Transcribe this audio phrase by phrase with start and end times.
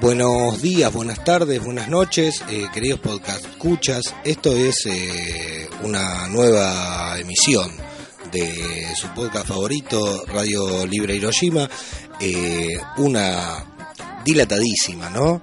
[0.00, 4.14] Buenos días, buenas tardes, buenas noches, eh, queridos podcast escuchas.
[4.24, 7.70] Esto es eh, una nueva emisión
[8.32, 11.68] de su podcast favorito, Radio Libre Hiroshima.
[12.18, 13.73] Eh, una
[14.24, 15.40] dilatadísima, ¿no?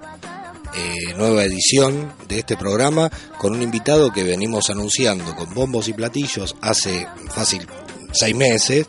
[0.74, 5.92] Eh, nueva edición de este programa con un invitado que venimos anunciando con bombos y
[5.92, 7.66] platillos hace fácil
[8.12, 8.86] seis meses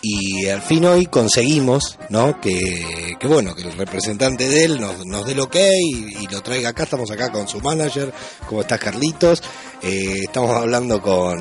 [0.00, 2.40] y al fin hoy conseguimos ¿no?
[2.40, 6.42] que, bueno que el representante de él nos, nos dé el ok y, y lo
[6.42, 8.10] traiga acá estamos acá con su manager
[8.48, 9.42] ¿cómo estás Carlitos?
[9.82, 11.38] Eh, estamos hablando con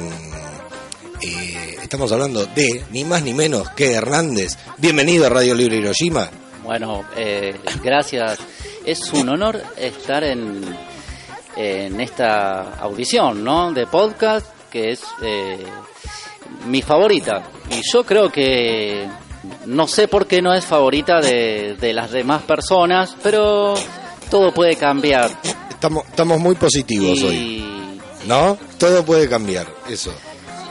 [1.21, 6.29] eh, estamos hablando de ni más ni menos que Hernández bienvenido a Radio Libre Hiroshima
[6.71, 8.39] Bueno, eh, gracias.
[8.85, 10.61] Es un honor estar en,
[11.57, 13.73] en esta audición, ¿no?
[13.73, 15.65] De podcast, que es eh,
[16.67, 17.43] mi favorita.
[17.71, 19.05] Y yo creo que
[19.65, 23.73] no sé por qué no es favorita de, de las demás personas, pero
[24.29, 25.29] todo puede cambiar.
[25.71, 28.57] estamos, estamos muy positivos hoy ¿no?
[28.77, 30.13] todo puede cambiar eso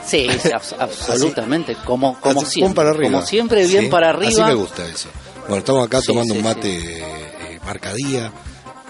[0.07, 2.75] sí, sí, abs- absolutamente, como, como Así, siempre.
[2.77, 3.11] para arriba.
[3.13, 4.47] Como siempre, bien Sí, para Así arriba.
[4.47, 5.09] me gusta eso.
[5.51, 8.33] Bueno, estamos acá Sí, tomando sí, un mate eh, marcadía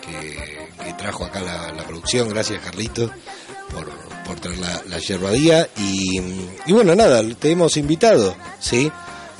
[0.03, 2.29] que, que trajo acá la, la producción.
[2.29, 3.11] Gracias, Carlitos,
[3.73, 3.91] por,
[4.25, 5.69] por traer la, la yerbadía.
[5.79, 6.21] Y,
[6.67, 8.93] y bueno, nada, te hemos invitado, ¿sí?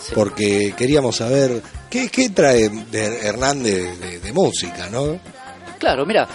[0.03, 0.13] Sí.
[0.15, 1.61] Porque queríamos saber
[1.91, 5.21] qué, qué trae de Hernández de, de música, ¿no?
[5.79, 6.27] Claro, mira,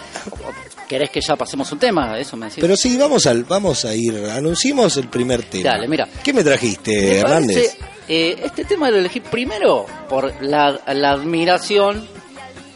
[0.87, 2.17] ¿querés que ya pasemos un tema?
[2.19, 2.61] Eso me decís.
[2.61, 5.71] Pero sí, vamos, al, vamos a ir, anunciemos el primer tema.
[5.71, 6.07] Dale, mira.
[6.23, 7.75] ¿Qué me trajiste, Me Hernández?
[7.75, 12.07] parece, eh, este tema lo elegí primero por la, la admiración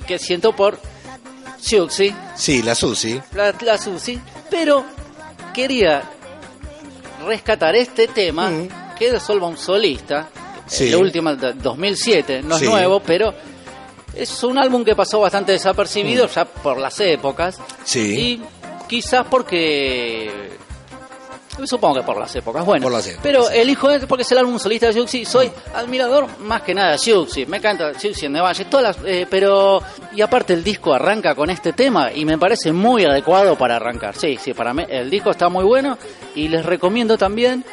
[0.07, 0.79] que siento por
[1.59, 3.19] Siuxi, Sí, la Susi.
[3.33, 4.19] la, la Susi,
[4.49, 4.83] pero
[5.53, 6.03] quería
[7.25, 8.69] rescatar este tema Mm.
[8.97, 10.29] que es de Solva un solista,
[10.65, 10.89] Sí.
[10.89, 12.67] el último de 2007, no es Sí.
[12.67, 13.33] nuevo, pero
[14.15, 17.63] es un álbum que pasó bastante desapercibido ya por las épocas Mm.
[17.83, 17.99] Sí.
[18.19, 18.41] y
[18.87, 20.57] quizás porque
[21.65, 22.83] supongo que por las épocas bueno.
[22.83, 23.57] Por las épocas, pero sí.
[23.57, 27.45] elijo este porque es el álbum solista de Siuxi soy admirador más que nada de
[27.47, 29.81] me encanta Siuxi en Valle todas las, eh, pero
[30.13, 34.15] y aparte el disco arranca con este tema y me parece muy adecuado para arrancar.
[34.15, 35.97] Sí sí para mí el disco está muy bueno
[36.35, 37.63] y les recomiendo también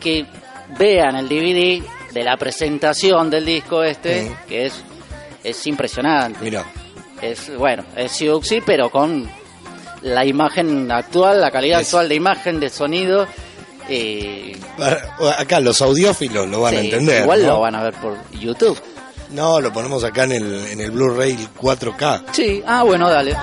[0.00, 0.26] que
[0.78, 1.82] vean el DVD
[2.12, 4.32] de la presentación del disco este Sí.
[4.48, 4.82] que es
[5.44, 6.38] es impresionante.
[6.40, 6.64] Mira,
[7.20, 9.28] es bueno, es Siuxi, pero con
[10.02, 13.26] la imagen actual, la calidad Es- actual de imagen, de sonido.
[13.88, 14.56] eh,
[15.38, 17.22] acá los audiófilos lo van a entender.
[17.22, 17.46] Igual ¿no?
[17.48, 18.78] lo van a ver por YouTube.
[19.30, 22.24] No, lo ponemos acá en el, en el Blu-ray 4K.
[22.32, 23.34] Sí, ah, bueno, dale.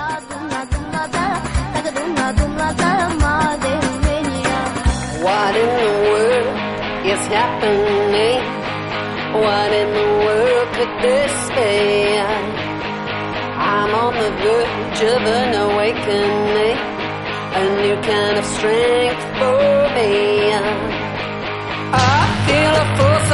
[5.24, 6.56] What in the world
[7.12, 8.40] is happening?
[9.42, 12.59] What in the world could this be?
[13.72, 16.78] I'm on the verge of an awakening,
[17.60, 19.62] a new kind of strength for
[19.94, 20.50] me.
[21.94, 23.30] I feel a force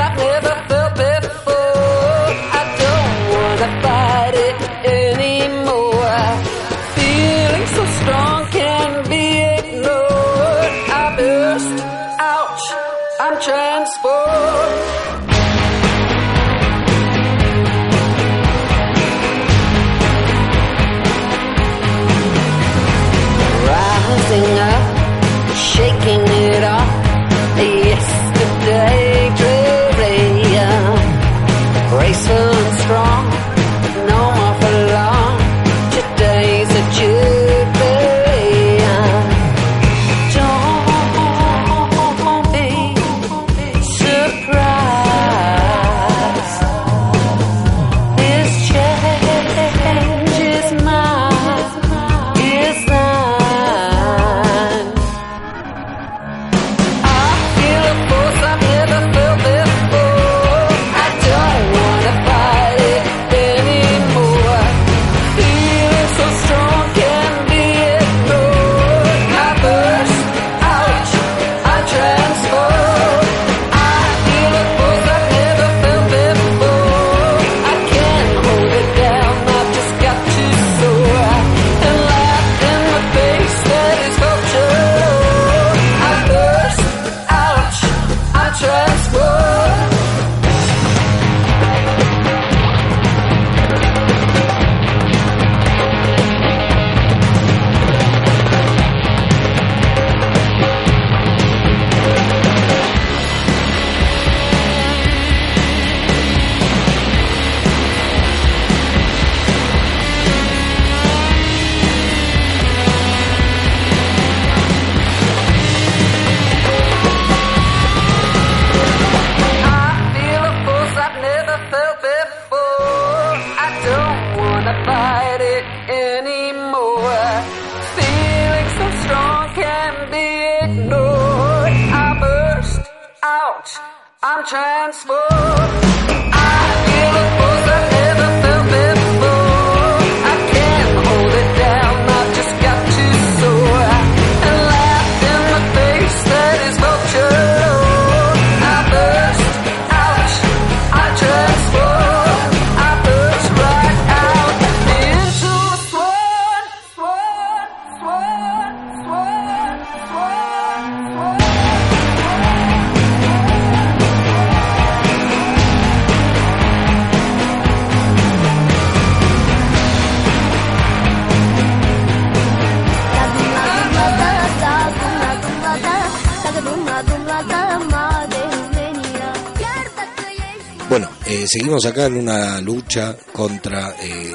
[181.49, 184.35] seguimos acá en una lucha contra eh,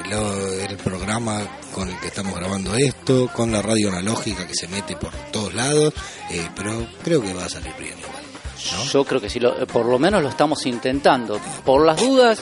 [0.69, 1.41] el programa
[1.73, 5.53] con el que estamos grabando esto, con la radio analógica que se mete por todos
[5.53, 5.93] lados,
[6.29, 7.95] eh, pero creo que va a salir bien.
[8.91, 11.39] Yo creo que sí, lo- eh, por lo menos lo estamos intentando.
[11.65, 12.41] Por las dudas,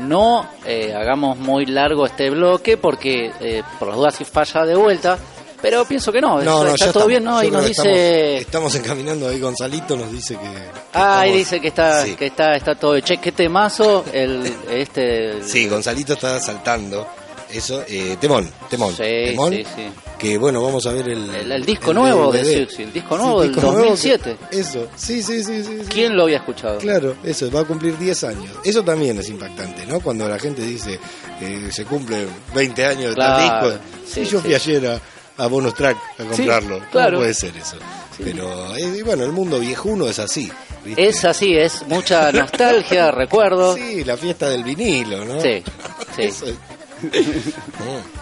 [0.00, 3.30] no eh, hagamos muy largo este bloque porque
[3.78, 5.18] por las dudas si falla de vuelta,
[5.60, 7.08] pero pienso que no, No, no, está todo estamos.
[7.08, 7.42] bien, ¿no?
[7.42, 8.36] Y nos dice...
[8.38, 10.42] Estamos, estamos encaminando ahí, Gonzalito nos dice que...
[10.42, 10.48] que
[10.94, 12.14] Ah, ahí estamos- dice que está, Sí.
[12.16, 12.98] que está, está todo.
[13.00, 15.42] Che, qué temazo el, este...
[15.44, 17.06] Sí, Gonzalito está saltando.
[17.52, 19.52] Eso, eh, Temón, Temón, Sí, Temón.
[19.52, 19.82] sí, sí.
[20.16, 21.34] Que bueno, vamos a ver el.
[21.34, 22.44] El- el disco nuevo de.
[22.44, 24.36] Siouxsie, el disco nuevo del disco nuevo que- 2007.
[24.52, 25.78] eso, sí, sí, sí, sí.
[25.88, 26.78] ¿Quién lo había escuchado?
[26.78, 28.52] Claro, eso, va a cumplir 10 años.
[28.62, 29.98] Eso también es impactante, ¿no?
[29.98, 31.00] Cuando la gente dice
[31.40, 32.24] que se cumple
[32.54, 33.84] 20 años de tal Claro, disco.
[34.06, 35.00] sí, yo fui ayer a,
[35.42, 36.78] a Bonus Track a comprarlo.
[36.78, 37.18] ¿Cómo claro.
[37.18, 37.76] puede ser eso?
[38.22, 40.50] Pero, eh, bueno, el mundo viejuno es así.
[40.84, 41.08] ¿viste?
[41.08, 43.74] Es así, es mucha nostalgia, recuerdo.
[43.76, 45.40] Sí, la fiesta del vinilo, ¿no?
[45.40, 45.62] Sí,
[46.16, 46.22] sí.
[46.22, 46.42] Es.
[46.42, 46.54] Mm.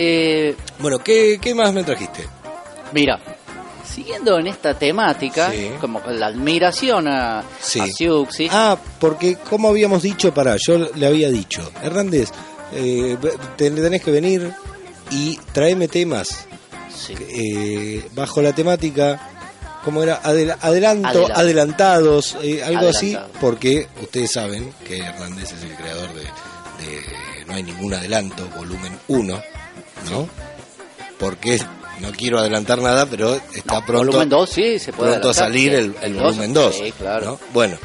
[0.00, 2.24] Eh, Bueno, ¿qué, ¿qué más me trajiste?
[2.92, 3.18] mira,
[3.84, 5.70] siguiendo en esta temática, Sí.
[5.80, 7.80] como con la admiración a, Sí.
[7.80, 12.30] a Siouxsie, Ah, porque como habíamos dicho, para, yo le había dicho, Hernández,
[12.72, 13.16] eh,
[13.56, 14.52] te- tenés que venir
[15.10, 16.46] y tráeme temas
[16.94, 17.14] sí.
[17.18, 19.20] eh, bajo la temática,
[19.84, 20.20] como era?
[20.22, 26.22] Adel- adelanto, adelantados, eh, algo así, porque ustedes saben que Hernández es el creador de,
[26.22, 29.42] de No hay ningún adelanto, volumen 1,
[30.10, 30.28] ¿no?
[31.18, 31.60] Porque
[32.00, 34.06] no quiero adelantar nada, pero está No, pronto.
[34.06, 35.76] volumen 2 sí, se puede pronto a salir sí.
[35.78, 36.74] el, el dos, volumen 2.
[36.76, 37.40] Sí, claro.
[37.52, 37.76] Bueno,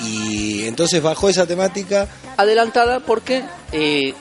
[0.00, 4.14] y entonces bajo esa temática, Adelantada porque eh,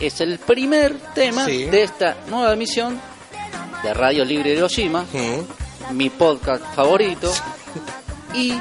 [0.00, 1.64] es el primer tema Sí.
[1.64, 3.00] de esta nueva emisión
[3.82, 7.32] de Radio Libre de Hiroshima, mm, mi podcast favorito.
[8.34, 8.52] Y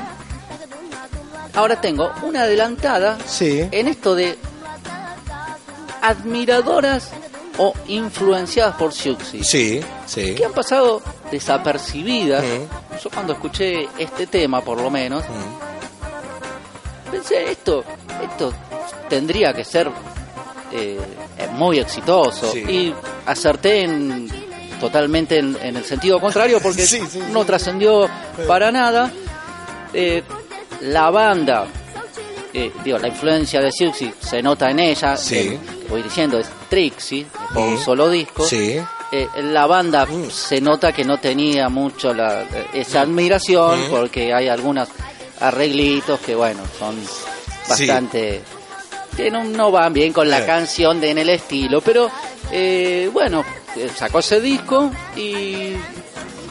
[1.53, 4.37] ahora tengo una adelantada sí, en esto de
[6.01, 7.09] admiradoras
[7.57, 9.43] o influenciadas por Siouxsie.
[9.43, 10.35] sí, sí.
[10.35, 11.01] que han pasado
[11.31, 12.43] desapercibidas.
[12.43, 12.95] Mm.
[13.03, 17.83] Yo cuando escuché este tema, por lo menos, Mm, pensé, esto,
[18.23, 18.53] esto
[19.09, 19.89] tendría que ser
[20.71, 20.99] eh,
[21.53, 22.51] muy exitoso.
[22.51, 22.59] Sí.
[22.59, 22.93] Y
[23.25, 24.27] acerté en,
[24.79, 28.09] totalmente en, en el sentido contrario porque Sí, sí, no trascendió
[28.47, 29.11] para nada.
[29.93, 30.23] Eh,
[30.81, 31.65] la banda,
[32.53, 35.15] eh, digo, la influencia de Siouxsie se nota en ella.
[35.89, 38.45] Voy diciendo, es Trixie, por un solo disco.
[39.11, 40.29] Eh, la banda Mm.
[40.31, 42.43] se nota que no tenía mucho la,
[42.73, 43.89] esa admiración Mm.
[43.91, 44.89] porque hay algunos
[45.39, 46.95] arreglitos que bueno son
[47.69, 48.41] bastante
[49.15, 52.09] que no, no van bien con la canción de en el estilo pero
[52.51, 53.43] eh, bueno
[53.75, 55.73] eh, sacó ese disco y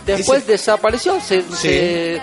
[0.06, 1.46] después desapareció se- Sí.
[1.56, 2.20] se-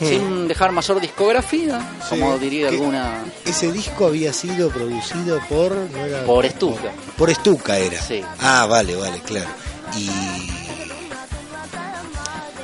[0.00, 0.06] Mm.
[0.08, 2.18] sin dejar mayor discografía Sí.
[2.18, 5.72] como diría Que- alguna ese disco había sido producido por...
[5.76, 6.24] ¿no era?
[6.24, 6.80] Por Stuka.
[6.90, 8.00] Por, por Stuka era.
[8.02, 8.20] Sí.
[8.40, 9.48] Ah, vale, vale, claro.
[9.96, 10.08] Y...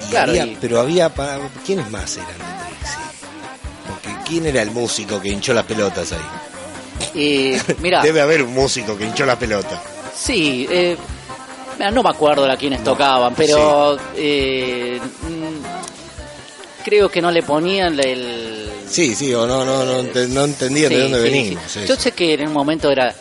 [0.07, 1.13] y Claro, había- y- Pero había...
[1.65, 2.35] ¿Quiénes más eran de
[2.67, 2.99] Trixie?
[3.87, 6.19] Porque ¿quién era el músico que hinchó las pelotas ahí?
[7.15, 9.81] Y mira Debe haber un músico que hinchó las pelotas.
[10.15, 10.97] Sí, eh,
[11.93, 18.71] no me acuerdo a quiénes tocaban, pero eh, mm, creo que no le ponían el...
[18.89, 21.75] Sí, sí, o no, no, no, no entendían de dónde sí, venimos.
[21.87, 23.15] Yo sé que en un momento era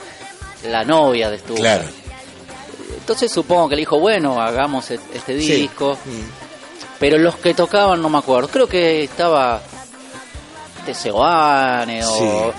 [0.70, 1.60] la novia de Stuka.
[1.60, 1.84] Claro.
[2.98, 5.98] Entonces supongo que le dijo, bueno, hagamos e- este disco.
[6.06, 6.48] Mm.
[7.00, 8.48] Pero los que tocaban no me acuerdo.
[8.50, 9.62] Creo que estaba
[10.86, 12.54] Teseoane o...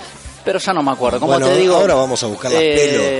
[0.49, 1.19] Pero ya no me acuerdo.
[1.19, 1.75] Como bueno, te digo...
[1.75, 2.75] ahora vamos a buscar las eh,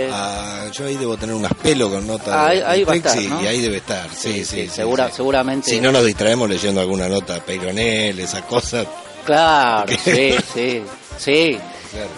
[0.08, 0.16] pelo.
[0.16, 2.96] Ah, yo ahí debo tener unas pelo con nota Ah, ahí- de, ahí va a
[2.96, 4.10] estar, y ahí debe estar.
[4.12, 4.70] Sí, sí, sí.
[4.70, 5.18] segura, sí.
[5.18, 5.70] seguramente.
[5.70, 8.88] Si no nos distraemos leyendo alguna nota de Peyronel, esas cosas.
[9.26, 10.82] Claro, sí, sí,
[11.20, 11.60] sí.
[11.92, 12.10] Claro.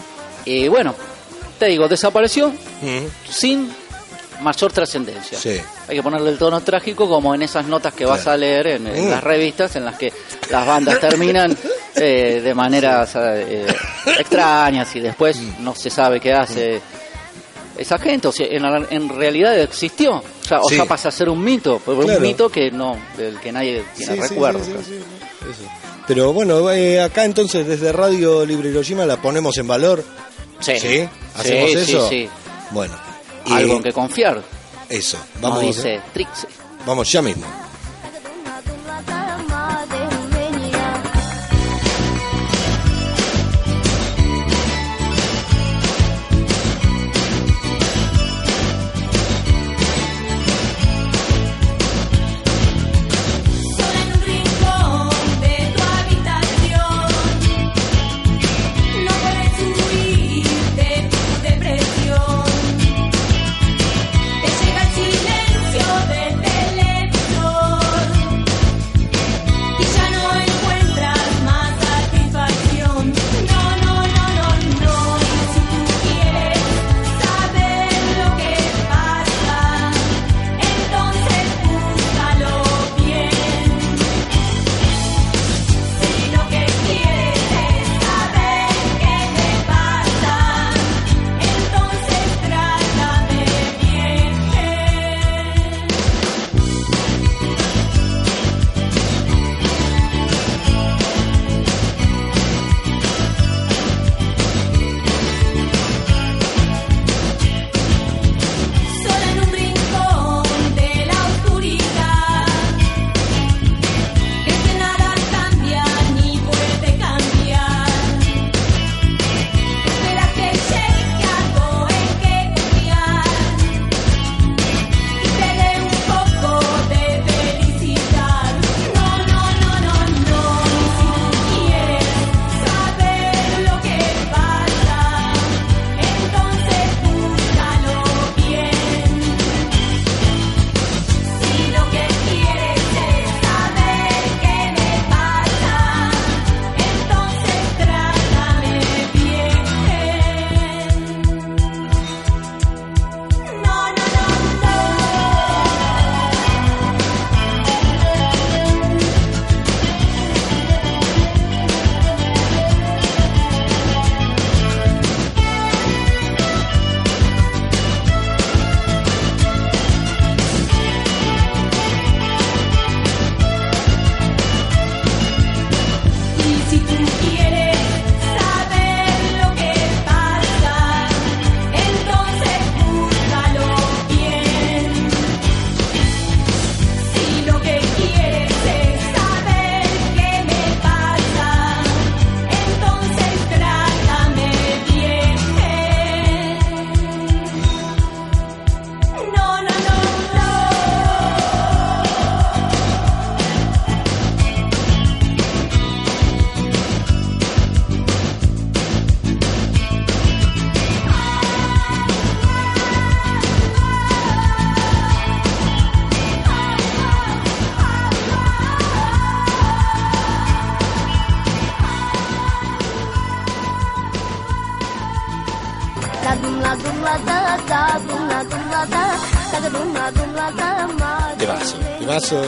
[0.45, 0.95] Y bueno,
[1.59, 2.53] te digo, desapareció
[3.29, 3.69] sin
[4.39, 5.37] mayor trascendencia.
[5.37, 5.59] Sí.
[5.89, 8.87] Hay que ponerle el tono trágico como en esas notas que vas a leer en,
[8.87, 9.09] en Mm.
[9.11, 10.13] las revistas en las que
[10.49, 11.55] las bandas terminan
[11.95, 13.67] eh, de maneras eh,
[14.19, 16.81] extrañas y después no se sabe qué hace
[17.77, 18.27] esa gente.
[18.27, 20.15] O sea, en, en realidad existió.
[20.17, 20.75] O sea, o Sí.
[20.75, 22.17] sea, pasa a ser un mito, pero Claro.
[22.19, 24.63] un mito que no, del que nadie tiene Sí, recuerdo.
[24.63, 24.73] sí.
[26.07, 30.03] Pero bueno, eh, acá entonces desde Radio Libre Hiroshima la ponemos en valor.
[30.59, 30.79] Sí.
[30.79, 31.09] ¿Sí?
[31.37, 32.09] ¿Hacemos eso?
[32.09, 32.29] sí.
[32.71, 32.93] Bueno,
[33.49, 34.41] Algo en que confiar.
[34.89, 35.17] eso.
[35.41, 36.49] Vamos, dice Trixie.
[36.85, 37.45] vamos ya mismo.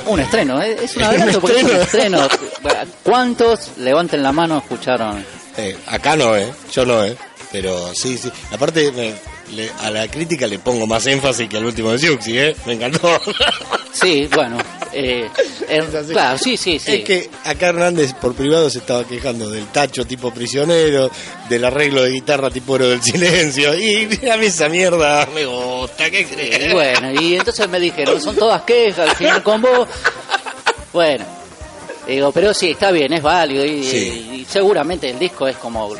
[0.07, 0.77] Un estreno, ¿eh?
[0.83, 2.27] es un adelanto porque es un estreno.
[3.03, 5.25] ¿Cuántos, levanten la mano, escucharon?
[5.57, 6.51] Eh, acá no, ¿eh?
[6.71, 7.15] Yo no, ¿eh?
[7.51, 8.31] Pero sí, sí.
[8.51, 9.13] Aparte, me-
[9.55, 12.55] le- a la crítica le pongo más énfasis que al último de Siuxi, ¿eh?
[12.65, 13.19] Me encantó.
[13.91, 14.57] Sí, bueno,
[14.91, 15.29] eh,
[15.77, 16.93] Es claro, sí, sí, sí.
[16.95, 21.09] Es que acá Hernández por privado se estaba quejando del tacho tipo prisionero,
[21.49, 23.73] del arreglo de guitarra tipo oro del silencio.
[23.77, 26.73] Y a mí esa mierda me gusta, ¿qué Y crees?
[26.73, 29.87] bueno, y entonces me dijeron, son todas quejas, al final con vos.
[30.91, 31.25] Bueno,
[32.07, 34.29] digo, pero sí, está bien, es válido y, Sí.
[34.41, 35.95] y seguramente el disco es como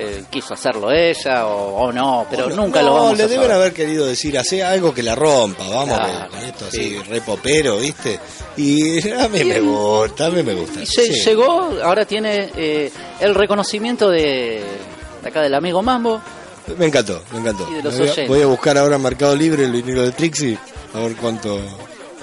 [0.00, 3.46] eh, quiso hacerlo ella o, o no, pero nunca lo No, vamos le a deben
[3.46, 3.56] saber.
[3.60, 6.96] haber querido decir, hace algo que la rompa, vamos Claro, con esto sí.
[7.00, 8.18] así, re popero, ¿viste?
[8.56, 10.80] Y a mí me gusta, a mí me gusta.
[10.82, 11.20] Y se- sí.
[11.24, 14.62] llegó, ahora tiene eh, el reconocimiento de,
[15.22, 16.20] de acá del amigo Mambo.
[16.76, 17.66] Me encantó, me encantó.
[17.70, 18.28] Y de los voy, a, oyentes.
[18.28, 20.58] voy a buscar ahora Mercado Libre el vinilo de Trixie,
[20.94, 21.58] a ver cuánto...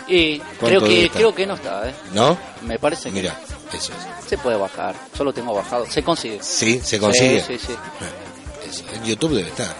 [0.08, 1.96] Y ¿Cuánto creo que creo que no está, ¿eh?
[2.14, 2.38] ¿No?
[2.62, 3.40] Me parece que Mira,
[3.74, 4.30] eso es.
[4.30, 4.96] se puede bajar.
[5.18, 5.86] Yo lo tengo bajado.
[5.90, 6.40] Se consigue.
[6.44, 7.42] Sí, se consigue.
[7.42, 7.74] Sí, sí,
[8.72, 8.84] sí.
[8.94, 9.74] En YouTube debe estar.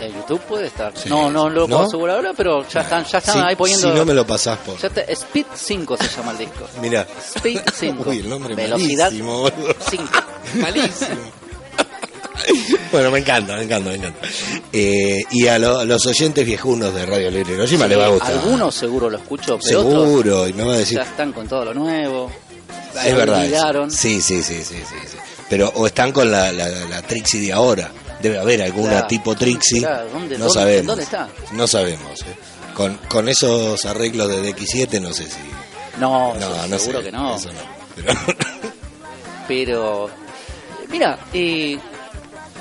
[0.00, 0.92] En YouTube puede estar.
[0.96, 1.08] Sí.
[1.08, 1.76] No, no lo ¿No?
[1.76, 3.90] puedo asegurar ahora, pero ya están, ya están ahí poniendo.
[3.92, 4.76] Si no me lo pasás por.
[4.78, 6.66] ya está- Speed 5 se llama el disco.
[6.80, 7.06] Mirá.
[7.36, 8.02] Speed 5.
[8.10, 9.74] Uy, el nombre Velocidad malísimo, boludo.
[9.88, 10.04] 5.
[10.56, 11.20] Malísimo.
[12.92, 14.26] bueno, me encanta, me encanta, me encanta.
[14.72, 18.08] Eh, y a, lo- a los oyentes viejunos de Radio Libre Hiroshima le va a
[18.08, 18.32] gustar.
[18.32, 20.98] Algunos seguro lo escucho, pero otros Seguro, y me va a decir.
[20.98, 22.30] ya están con todo lo nuevo.
[22.96, 23.36] Es se verdad.
[23.36, 23.44] eso.
[23.46, 23.90] olvidaron.
[23.90, 25.16] Sí, sí, sí, sí, sí, sí.
[25.48, 27.90] Pero o están con la, la, la Trixie de ahora.
[28.22, 29.80] Debe haber alguna tipo Trixie.
[29.80, 30.86] Claro, ¿dónde- no sabemos.
[30.86, 31.28] dónde está?
[31.52, 32.20] No sabemos.
[32.22, 32.34] eh.
[32.74, 35.38] Con, con esos arreglos de DX7 no sé si.
[36.00, 37.36] No, No, seguro que no.
[37.94, 38.14] Pero-
[39.46, 40.10] Pero,
[40.90, 41.78] mira, eh,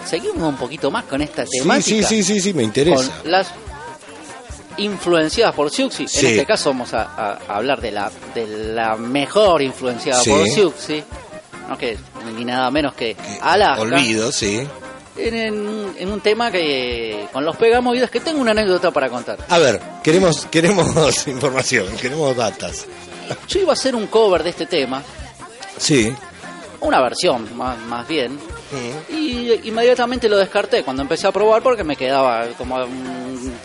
[0.05, 2.07] seguimos un poquito más con esta sí, temática.
[2.07, 3.11] sí, sí, sí, sí, me interesa.
[3.21, 3.47] Con las
[4.77, 6.07] influenciadas por Siuxi.
[6.07, 6.25] Sí.
[6.25, 10.29] En este caso vamos a, a- a hablar de la, de la mejor influenciada Sí.
[10.31, 11.03] por Siuxi.
[11.69, 11.97] No que
[12.35, 13.81] ni nada menos que Alaska.
[13.81, 14.67] Olvido, sí.
[15.15, 19.37] En, en- en un tema que con los pegamovidas que tengo una anécdota para contar.
[19.47, 22.85] A ver, queremos, queremos información, queremos datas.
[23.47, 25.01] Yo iba a hacer un cover de este tema,
[25.77, 26.13] Sí.
[26.83, 28.37] Una versión más, más bien,
[29.09, 32.77] y inmediatamente lo descarté cuando empecé a probar porque me quedaba como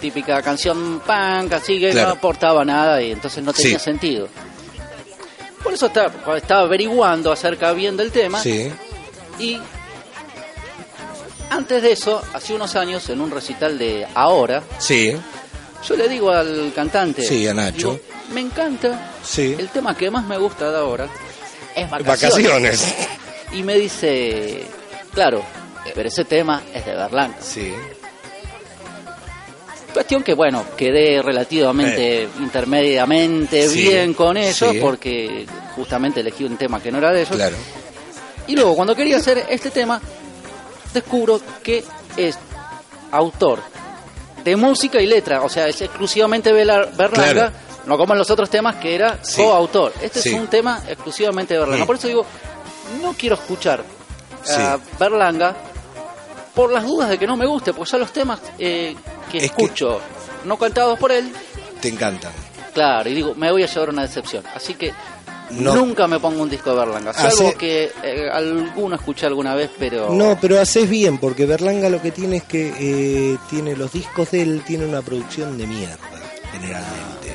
[0.00, 2.09] típica canción punk, así que Claro.
[2.09, 3.85] no aportaba nada y entonces no tenía Sí.
[3.85, 4.28] sentido.
[5.62, 8.72] Por eso estaba, estaba averiguando acerca bien del tema Sí.
[9.38, 9.59] y
[11.50, 15.14] antes de eso, hace unos años, en un recital de Ahora, Sí.
[15.87, 17.92] yo le digo al cantante, Sí, a Nacho.
[17.92, 18.00] digo,
[18.33, 19.57] me encanta, Sí.
[19.59, 21.09] el tema que más me gusta de Ahora
[21.79, 22.07] es vacaciones.
[22.07, 22.95] Vacaciones.
[23.51, 24.67] Y me dice,
[25.14, 25.43] claro,
[25.95, 27.38] pero ese tema es de Berlanga.
[27.41, 27.73] Sí.
[29.93, 33.69] Cuestión que, bueno, quedé relativamente intermediamente Eh.
[33.69, 34.79] Sí, bien con ellos sí.
[34.81, 37.35] porque justamente elegí un tema que no era de ellos.
[37.35, 37.57] Claro.
[38.47, 40.01] Y luego, cuando quería hacer este tema,
[40.93, 41.83] descubro que
[42.17, 42.38] es
[43.11, 43.61] autor
[44.45, 47.53] de música y letra, o sea, es exclusivamente Berlanga, Claro.
[47.88, 49.42] No como en los otros temas que era Sí.
[49.42, 49.92] coautor.
[50.01, 50.29] Este Sí.
[50.31, 51.87] es un tema exclusivamente de Berlanga.
[51.87, 52.24] Por eso digo,
[53.03, 54.83] no quiero escuchar a Sí.
[54.98, 55.57] Berlanga
[56.55, 58.94] por las dudas de que no me guste, porque ya los temas eh,
[59.31, 60.01] que Es que- escucho
[60.44, 61.33] no cantados por él,
[61.81, 62.33] Te encantan.
[62.74, 64.44] claro, y digo, me voy a llevar una decepción.
[64.55, 64.92] Así que
[65.51, 65.74] No.
[65.74, 69.70] nunca me pongo un disco de Berlanga, Hace- salvo que eh, alguno escuché alguna vez,
[69.79, 70.11] pero...
[70.11, 74.31] No, pero haces bien, porque Berlanga lo que tiene es que eh, tiene los discos
[74.33, 75.96] de él, tiene una producción de mierda,
[76.53, 77.28] generalmente.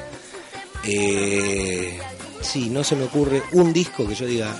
[0.85, 1.99] Eh,
[2.41, 4.53] sí, no se me ocurre un disco que yo diga,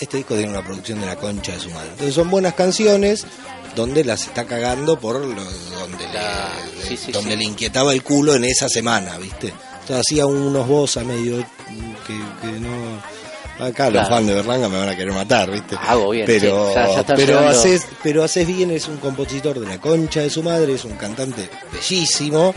[0.00, 1.90] este disco tiene una producción de la concha de su madre.
[1.90, 3.26] Entonces son buenas canciones
[3.74, 7.36] donde las está cagando por lo, donde, Claro, le, sí, sí, donde sí.
[7.36, 9.48] le inquietaba el culo en esa semana, ¿viste?
[9.80, 11.36] Entonces hacía unos voz a medio
[12.06, 13.26] que, que no...
[13.58, 15.76] Acá los fans de Berlanga me van a querer matar, ¿viste?
[15.80, 17.48] Hago bien, Pero, sí, ya pero, llegando.
[17.48, 20.92] haces, pero haces bien, es un compositor de la concha de su madre, es un
[20.96, 22.54] cantante bellísimo,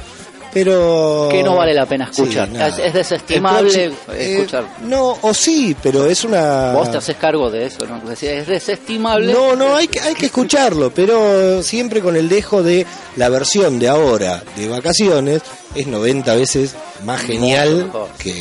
[0.54, 1.28] pero...
[1.32, 2.50] Que no vale la pena Sí, escuchar.
[2.50, 2.68] nada.
[2.68, 4.66] es, es desestimable próximo- eh, escuchar.
[4.82, 6.74] no, o sí, pero es una...
[6.74, 8.12] Vos te haces cargo de eso, ¿no?
[8.12, 9.32] Es es desestimable.
[9.34, 12.86] No, no, hay que, hay que escucharlo, pero siempre con el dejo de
[13.16, 15.42] la versión de ahora de vacaciones
[15.76, 18.34] es 90 veces más genial que,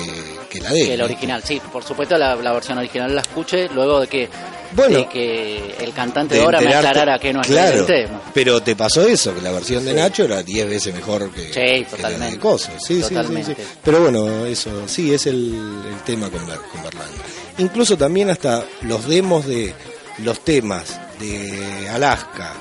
[0.50, 3.68] que la de que el original, sí, por supuesto la, la versión original la escuché
[3.68, 4.28] luego de que,
[4.72, 7.86] Bueno, de que el cantante de de ahora me aclarara que no es claro, el
[7.86, 8.20] tema.
[8.34, 11.50] Pero te pasó eso, que la versión de Nacho era 10 veces mejor que, Sí,
[11.52, 12.30] que la totalmente.
[12.34, 12.70] de Coso.
[12.78, 13.54] Sí, sí, sí, Totalmente.
[13.54, 13.62] sí.
[13.82, 15.54] Pero bueno, eso sí es el,
[15.88, 17.12] el tema con, Ber- con Berlanga.
[17.58, 19.74] Incluso también hasta los demos de
[20.18, 22.52] los temas de Alaska,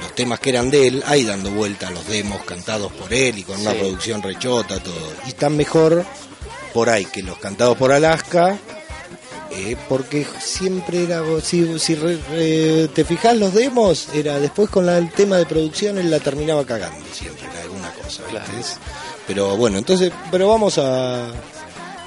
[0.00, 3.42] los temas que eran de él, ahí dando vuelta los demos cantados por él y
[3.44, 5.12] con una producción rechota, todo.
[5.26, 6.04] Y están mejor
[6.72, 8.56] por ahí que los cantados por Alaska.
[9.54, 14.86] Eh, porque siempre era, si, si re- re- te fijas los demos, era después con
[14.86, 18.30] la- el tema de producción él la terminaba cagando siempre, en alguna cosa, ¿viste?
[18.30, 18.52] Claro.
[19.26, 21.28] Pero bueno, entonces, pero vamos a...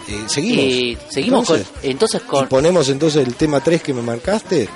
[0.07, 0.65] eh, seguimos.
[0.65, 4.67] Y seguimos entonces, con, entonces y con, ponemos entonces el tema 3 que me marcaste,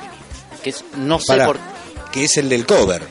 [0.63, 1.58] que es- no sé por
[2.12, 3.01] que es el del cover.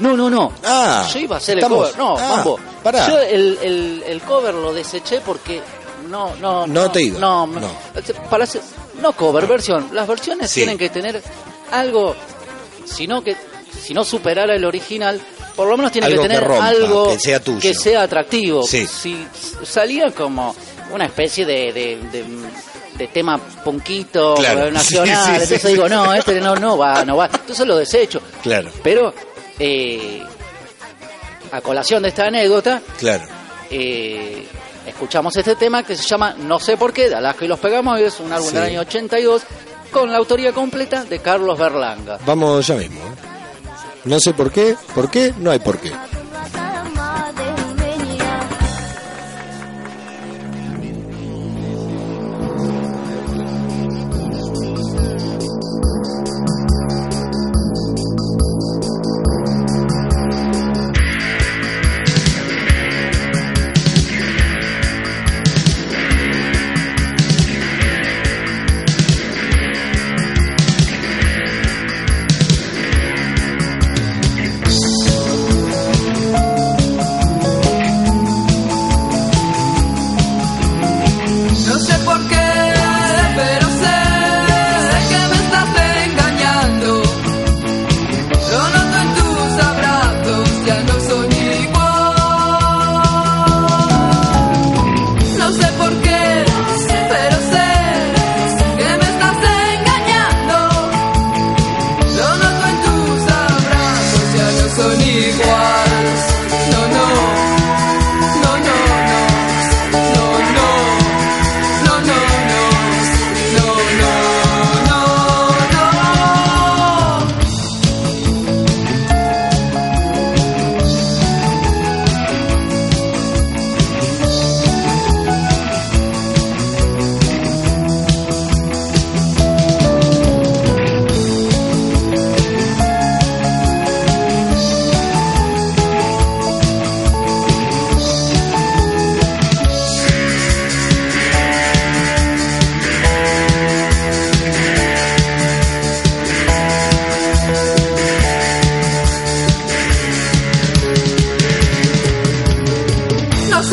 [0.00, 0.52] No, no, no.
[0.64, 1.98] Ah, yo iba a hacer estamos- el cover.
[1.98, 2.58] No, ah, mambo.
[2.82, 3.06] pará.
[3.08, 5.60] Yo el, el, el cover lo deseché porque
[6.14, 7.70] no, no, No te iba, No, no.
[7.94, 8.62] Hacer-
[9.00, 9.88] no cover, versión.
[9.92, 10.60] Las versiones Sí.
[10.60, 11.20] tienen que tener
[11.72, 12.14] algo,
[12.84, 13.36] sino que
[13.82, 15.20] si no superara el original,
[15.56, 17.60] por lo menos tiene Algo que que tener rompa, algo que sea tuyo.
[17.60, 18.62] que sea atractivo.
[18.64, 18.86] Sí.
[18.86, 19.26] Si
[19.64, 20.54] salía como
[20.92, 22.24] una especie de, de, de-
[22.96, 24.70] de tema punquito Claro.
[24.70, 27.26] nacional, Sí, sí, entonces digo, no, este no, no va, no va.
[27.26, 28.20] Entonces lo desecho.
[28.42, 29.12] Claro, Pero,
[29.58, 30.22] eh,
[31.50, 33.24] a colación de esta anécdota, claro.
[33.70, 34.46] eh,
[34.94, 37.98] escuchamos este tema que se llama No sé por qué, de Alaska y los Pegamos,
[38.00, 38.54] es un álbum Sí.
[38.54, 39.42] del año 82,
[39.90, 42.18] con la autoría completa de Carlos Berlanga.
[42.24, 43.00] Vamos ya mismo.
[43.00, 43.14] ¿eh?
[44.04, 45.90] No sé por qué, por qué, no hay por qué.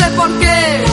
[0.02, 0.91] sé por qué.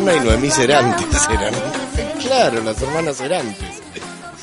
[0.00, 1.54] Liliana y Noemí Cerantes eran.
[2.20, 3.68] Claro, las hermanas Cerantes.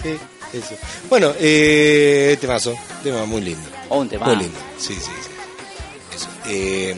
[0.02, 0.18] Sí,
[0.54, 0.76] eso.
[1.10, 3.68] Bueno, eh, temazo, tema muy lindo.
[3.90, 4.26] O un tema.
[4.28, 6.16] Muy lindo, sí, sí, sí.
[6.16, 6.28] Eso.
[6.48, 6.96] Eh,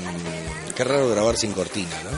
[0.76, 2.18] qué raro grabar sin cortina, ¿no?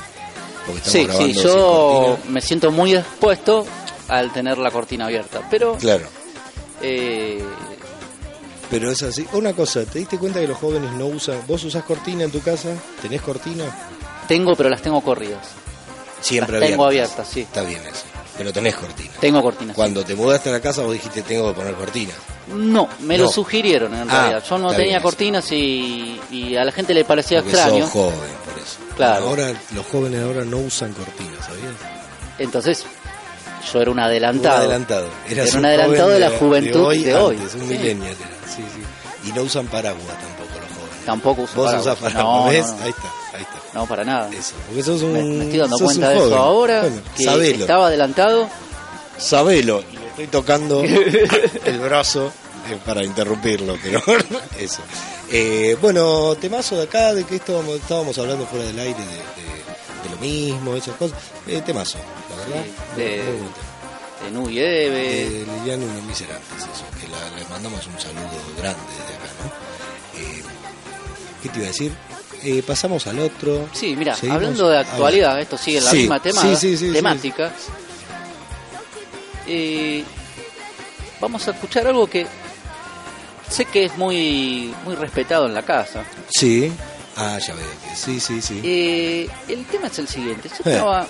[0.66, 3.66] Porque estamos Sí, grabando sí, yo me siento muy expuesto
[4.08, 5.42] al tener la cortina abierta.
[5.50, 6.06] Pero Claro,
[6.82, 7.44] eh,
[8.70, 9.28] pero es así.
[9.34, 11.40] Una cosa, ¿te diste cuenta que los jóvenes no usan...
[11.48, 12.70] ¿Vos usás cortina en tu casa?
[13.02, 13.66] ¿Tenés cortina?
[14.28, 15.46] tengo, pero las tengo corridas.
[16.22, 17.12] Siempre Las tengo abiertas.
[17.14, 17.42] abiertas, sí.
[17.42, 18.04] Está bien eso.
[18.38, 19.12] Pero tenés cortina.
[19.20, 19.76] Tengo cortinas.
[19.76, 22.14] Cuando te mudaste a la casa vos dijiste tengo que poner cortina.
[22.48, 23.26] No, me No.
[23.26, 24.44] lo sugirieron en Ah, realidad.
[24.50, 25.02] Yo no tenía bien.
[25.02, 27.84] cortinas y, y a la gente le parecía Porque extraño.
[27.84, 28.96] sos joven, por eso.
[28.96, 29.28] Claro.
[29.30, 31.74] Ahora los jóvenes ahora no usan cortinas, ¿sabías?
[32.40, 32.86] Entonces,
[33.72, 34.58] yo era un Un adelantado.
[34.58, 35.08] adelantado.
[35.30, 37.36] Eras Era un un adelantado de la juventud hoy, de hoy.
[37.38, 37.68] antes, un Sí.
[37.68, 38.54] millennial era.
[38.56, 39.30] Sí, sí.
[39.30, 41.06] Y no usan paraguas tampoco los jóvenes.
[41.06, 41.86] Tampoco uso Vos paraguas.
[41.98, 42.68] usás paraguas, No, ¿ves?
[42.68, 42.84] no, no.
[42.84, 43.60] Ahí está, ahí está.
[43.74, 44.30] No, para nada.
[44.34, 46.32] Eso, porque sos un Me, me estoy dando sos cuenta un de joven.
[46.34, 48.50] eso ahora, Bueno, que sabelo, estaba adelantado.
[49.18, 49.84] sabelo.
[49.92, 52.32] Y le estoy tocando el brazo
[52.70, 54.02] eh, para interrumpirlo, pero
[54.60, 54.82] eso.
[55.32, 59.06] Eh, bueno, temazo de acá, de que esto vamos- estábamos hablando fuera del aire de,
[59.06, 59.62] de-
[60.04, 61.18] de lo mismo, esas cosas.
[61.48, 61.98] Eh, temazo,
[62.30, 62.64] la verdad.
[62.96, 63.24] Sí, de-
[64.34, 64.56] Muy.
[64.56, 68.22] De de Liliana y los Miserantes, eso, que la- le mandamos un saludo
[68.58, 70.20] grande desde acá, ¿no?
[70.20, 70.44] Eh,
[71.42, 71.92] ¿Qué te iba a decir?
[72.44, 73.70] Eh, pasamos al otro.
[73.74, 77.52] Sí, mira, hablando de actualidad, esto sigue en la Sí, misma tema, sí, temática.
[79.48, 80.04] Eh,
[81.20, 82.26] vamos a escuchar algo que
[83.50, 86.04] sé que es muy muy respetado en la casa.
[86.30, 86.72] Sí.
[87.18, 88.62] Ah, ya veo que sí, sí, sí.
[88.64, 90.50] Eh, el tema es el siguiente.
[90.50, 90.74] Yo Eh.
[90.74, 91.08] estaba-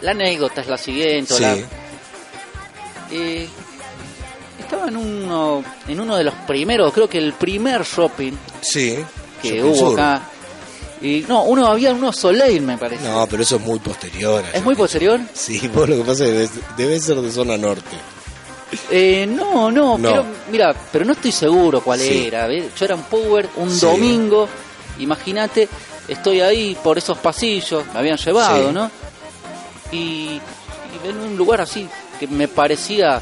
[0.00, 1.38] la anécdota es la siguiente.
[1.40, 1.56] la-
[4.58, 8.32] estaba en uno, en uno de los primeros, creo que el primer shopping
[8.62, 8.96] Sí.
[9.42, 10.00] que Shopping hubo Sur.
[10.00, 10.22] acá.
[11.02, 13.04] Y no, uno había uno Soleil, me parece.
[13.08, 14.44] No, pero eso es muy posterior.
[14.52, 15.20] ¿Es muy posterior?
[15.34, 17.96] Sí, vos lo que pasa es que debe, ser de zona norte.
[18.90, 20.10] Eh, no, no, No.
[20.10, 22.26] creo- mira, pero no estoy seguro cuál Sí.
[22.28, 22.46] era.
[22.46, 22.66] ¿ves?
[22.78, 23.84] Yo era un Power un Sí.
[23.84, 24.48] domingo,
[25.00, 25.68] imagínate,
[26.08, 28.72] estoy ahí por esos pasillos, me habían llevado, Sí.
[28.74, 28.90] ¿no?
[29.90, 29.96] Y,
[31.04, 31.86] y en un lugar así
[32.20, 33.20] que me parecía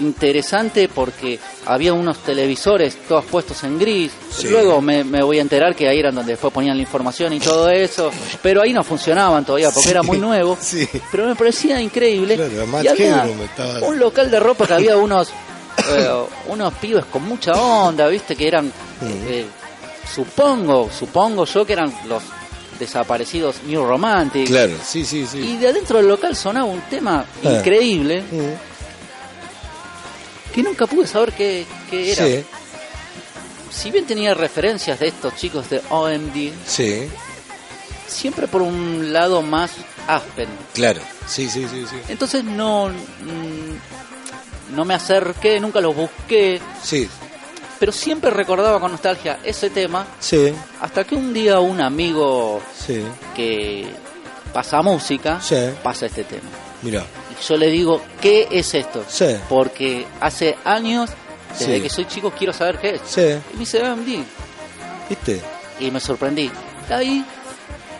[0.00, 4.12] interesante porque había unos televisores todos puestos en gris.
[4.34, 4.48] Sí.
[4.48, 7.40] Luego me, me voy a enterar que ahí eran donde después ponían la información y
[7.40, 8.10] todo eso,
[8.42, 10.56] pero ahí no funcionaban todavía porque era muy nuevo.
[10.60, 10.88] Sí.
[11.10, 12.36] Pero me parecía increíble.
[12.36, 15.28] Claro, y había estaba- un local de ropa que había unos
[15.90, 16.08] eh,
[16.48, 18.70] unos pibes con mucha onda, viste, que eran,
[19.02, 19.46] eh,
[20.14, 22.22] supongo, supongo yo que eran los
[22.78, 24.46] desaparecidos New Romantic.
[24.46, 25.38] Claro, sí, sí, sí.
[25.38, 27.48] Y de adentro del local sonaba un tema Ah.
[27.58, 28.22] increíble
[30.54, 32.24] que nunca pude saber qué, qué era.
[32.26, 32.44] Sí,
[33.70, 37.08] Si bien tenía referencias de estos chicos de OMD, sí,
[38.08, 39.70] siempre por un lado más
[40.06, 40.48] Aspen.
[40.74, 41.00] claro.
[41.26, 41.96] Sí, sí, sí, sí.
[42.08, 47.08] Entonces no, mm, no me acerqué, nunca los busqué, Sí,
[47.78, 53.02] pero siempre recordaba con nostalgia ese tema, sí, hasta que un día un amigo sí.
[53.36, 53.86] que
[54.52, 55.56] pasa música Sí.
[55.82, 56.48] pasa este tema.
[56.82, 57.06] Mira,
[57.46, 59.04] yo le digo, ¿qué es esto?
[59.08, 59.36] Sí.
[59.48, 61.10] Porque hace años,
[61.58, 61.82] desde Sí.
[61.82, 63.00] que soy chico, quiero saber qué es.
[63.04, 64.24] sí, Y me dice, AMD.
[65.08, 65.40] ¿viste?
[65.80, 66.50] Y me sorprendí.
[66.90, 67.24] Ahí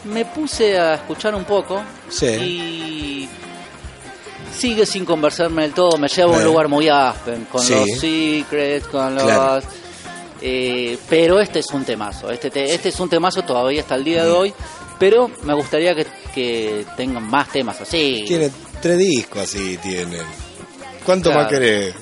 [0.05, 2.27] me puse a escuchar un poco Sí.
[2.27, 3.29] y
[4.57, 5.97] sigue sin conversarme del todo.
[5.99, 9.25] Me lleva a un lugar muy Aspen, con los secrets, con los...
[9.25, 9.61] Claro.
[10.43, 12.31] Eh, pero este es un temazo.
[12.31, 14.27] Este, te- este es un temazo todavía hasta el día Mm.
[14.27, 14.55] de hoy.
[14.99, 18.25] Pero me gustaría que, que tengan más temas así.
[18.27, 20.23] Tiene tres discos así, tienen.
[21.05, 21.45] ¿Cuánto Claro.
[21.45, 21.95] más querés?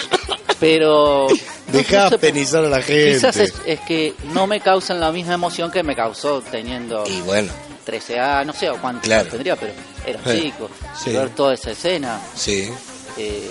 [0.60, 1.28] Pero...
[1.68, 3.14] Dejá no penizar a la gente.
[3.14, 7.20] Quizás es, es que no me causan la misma emoción que me causó teniendo Y
[7.22, 7.52] bueno,
[7.84, 9.28] 13 años, no sé o cuánto Claro.
[9.28, 9.72] tendría, pero
[10.06, 10.70] era chico.
[10.96, 11.12] sí.
[11.12, 12.20] Ver toda esa escena.
[12.34, 12.70] sí.
[13.16, 13.50] eh,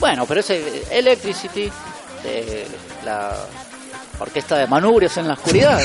[0.00, 1.70] bueno, pero ese Electricity,
[3.04, 3.46] la
[4.18, 5.80] orquesta de manubrios en la oscuridad.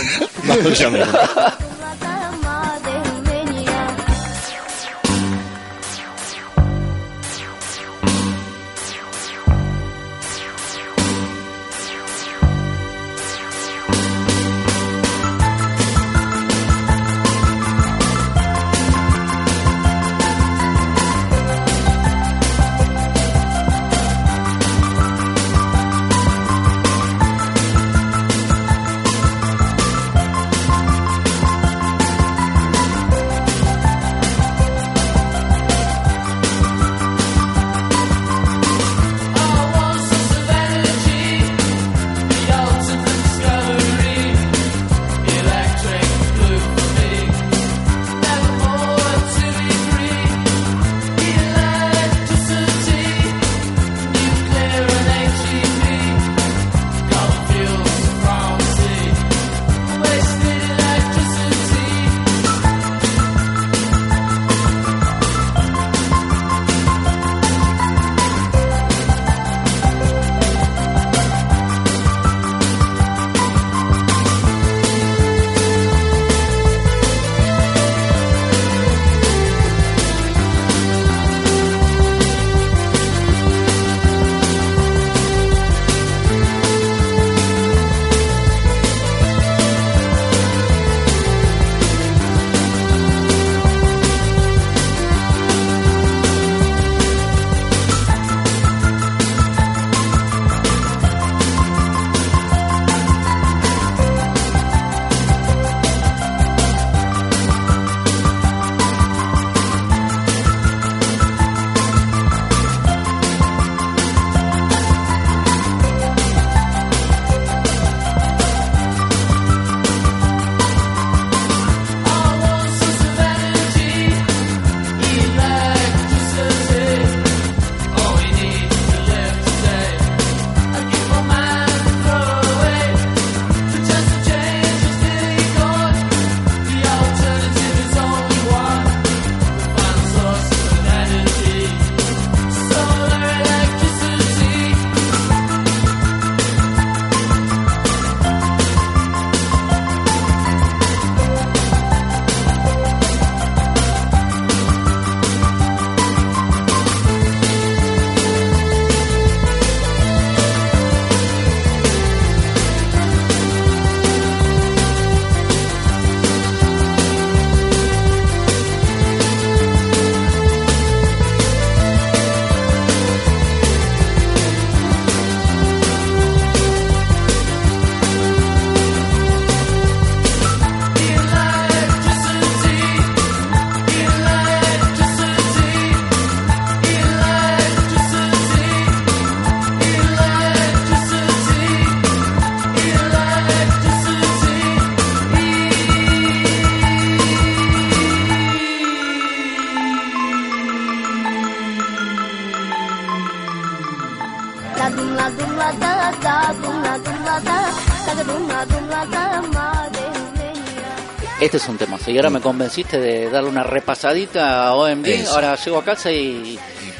[211.61, 211.97] es un tema.
[212.07, 215.05] Y ahora me convenciste de darle una repasadita a OMD.
[215.07, 215.33] Eso.
[215.33, 216.57] Ahora llego a casa y,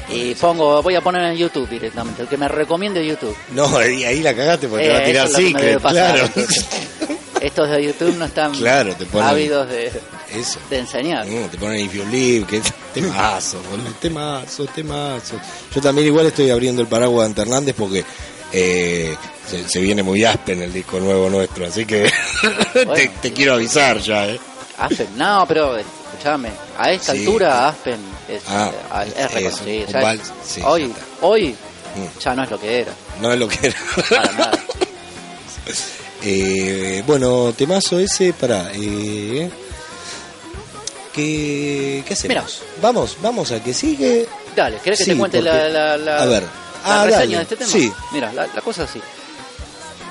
[0.08, 2.22] y pongo, voy a poner en YouTube directamente.
[2.22, 3.36] El que me recomiende YouTube.
[3.52, 6.28] No, ahí, ahí la cagaste porque te Eh, va a tirar me debe secret, claro.
[7.40, 9.86] Estos de YouTube no están Claro, te ponen- ávidos de,
[10.34, 10.58] Eso.
[10.68, 11.24] de enseñar.
[11.26, 12.60] Te ponen If You Live, que
[12.92, 13.56] temazo,
[13.98, 15.40] temazo, temazo.
[15.74, 18.04] Yo también igual estoy abriendo el paraguas de Ante Hernández porque
[18.52, 19.16] eh,
[19.48, 22.10] se, se viene muy Aspen el disco nuevo nuestro, así que
[22.94, 24.38] te, te quiero avisar ya, ¿eh?
[24.80, 27.18] Aspen, no, pero escúchame, a esta Sí.
[27.20, 28.70] altura Aspen es, Ah,
[29.04, 29.32] eh, es es
[29.92, 30.34] reconocido.
[30.44, 30.94] sí, hoy, ya
[31.26, 31.48] hoy
[31.94, 32.18] Mm.
[32.20, 33.76] ya no es lo que era, No es lo que era.
[34.10, 34.52] para nada.
[36.22, 38.70] Eh, bueno, temazo ese, para.
[38.74, 39.50] Eh,
[41.14, 42.28] ¿qué, ¿Qué hacemos?
[42.28, 42.44] Mira.
[42.82, 44.28] Vamos, vamos a que sigue.
[44.54, 46.42] Dale, ¿querés que Sí, te cuente la, porque- la, la- a ver.
[46.42, 46.48] la
[47.02, 47.70] Ah, reseña de este tema?
[47.70, 47.92] Sí.
[48.12, 49.00] Mira, la, la cosa es así.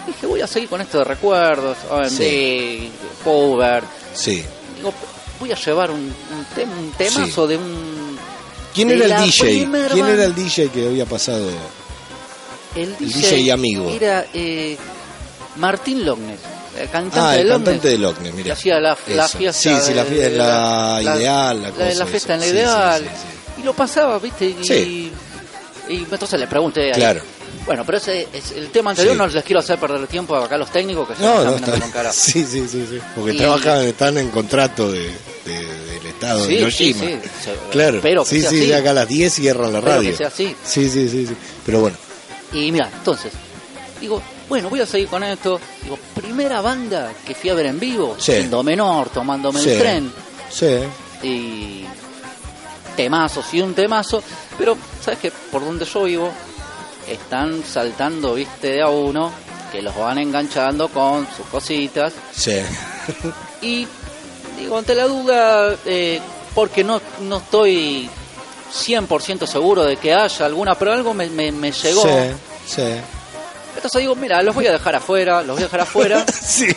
[0.08, 2.92] Dije, voy a seguir con esto de recuerdos, OMD, Sí.
[3.24, 3.84] cover.
[4.16, 4.44] Sí.
[4.80, 4.94] Digo,
[5.40, 8.18] voy a llevar un, un, tem- un temazo de un...
[8.74, 9.68] ¿Quién de era el la DJ?
[9.92, 11.50] ¿Quién era el DJ que había pasado?
[12.76, 13.90] El DJ, DJ amigo.
[13.90, 14.78] Era eh,
[15.58, 16.40] Martín Lognes,
[16.78, 17.66] el cantante Ah, de el Lognes.
[17.66, 18.54] cantante de Lockne, que mira.
[18.54, 19.54] hacía la, la fiesta.
[19.54, 22.46] Sí, sí, la de- fiesta de la, ideal, la, la, cosa la fiesta en la
[22.46, 22.54] esa.
[22.54, 23.04] Sí, ideal.
[23.04, 23.10] sí,
[23.56, 24.46] sí, Y lo pasaba, ¿viste?
[24.46, 25.12] Y, Sí.
[25.90, 26.94] y entonces le pregunté.
[26.94, 27.20] ahí.
[27.70, 29.14] Bueno, pero ese es el tema anterior.
[29.14, 29.18] Sí.
[29.20, 31.22] No les quiero hacer perder el tiempo acá a los técnicos que sí.
[31.22, 31.82] No, están no, mirando está.
[31.86, 32.12] con cara.
[32.14, 33.00] Sí, sí, sí, sí.
[33.14, 35.02] Porque Y- trabajan, están en contrato de,
[35.46, 37.00] de- del estado Sí, de Hiroshima.
[37.06, 37.52] sí, sí.
[37.70, 38.02] Claro.
[38.02, 40.10] que sí, sí, de acá a las 10 cierran la radio.
[40.10, 40.56] que sea así.
[40.66, 41.36] Sí, sí, sí, sí.
[41.64, 41.96] Pero bueno,
[42.54, 43.32] Y mira, entonces,
[44.02, 45.62] digo, bueno, voy a seguir con esto.
[45.84, 48.32] Digo, primera banda que fui a ver en vivo, Sí.
[48.32, 49.70] siendo menor, tomándome Sí.
[49.70, 50.12] el tren.
[50.52, 50.80] sí.
[51.22, 51.86] y
[52.96, 54.24] temazos y un temazo,
[54.58, 56.32] pero sabes que por donde yo vivo
[57.14, 59.32] están saltando, viste, de a uno,
[59.72, 62.60] que los van enganchando con sus cositas Sí.
[63.62, 63.88] y
[64.58, 66.20] digo, ante la duda, eh,
[66.56, 68.10] porque no, no estoy
[68.74, 72.04] 100% seguro de que haya alguna, pero algo me, me, me llegó.
[72.04, 72.36] Sí,
[72.68, 72.94] sí.
[73.76, 76.68] Entonces digo, mira, los voy a dejar afuera, los voy a dejar afuera, Sí.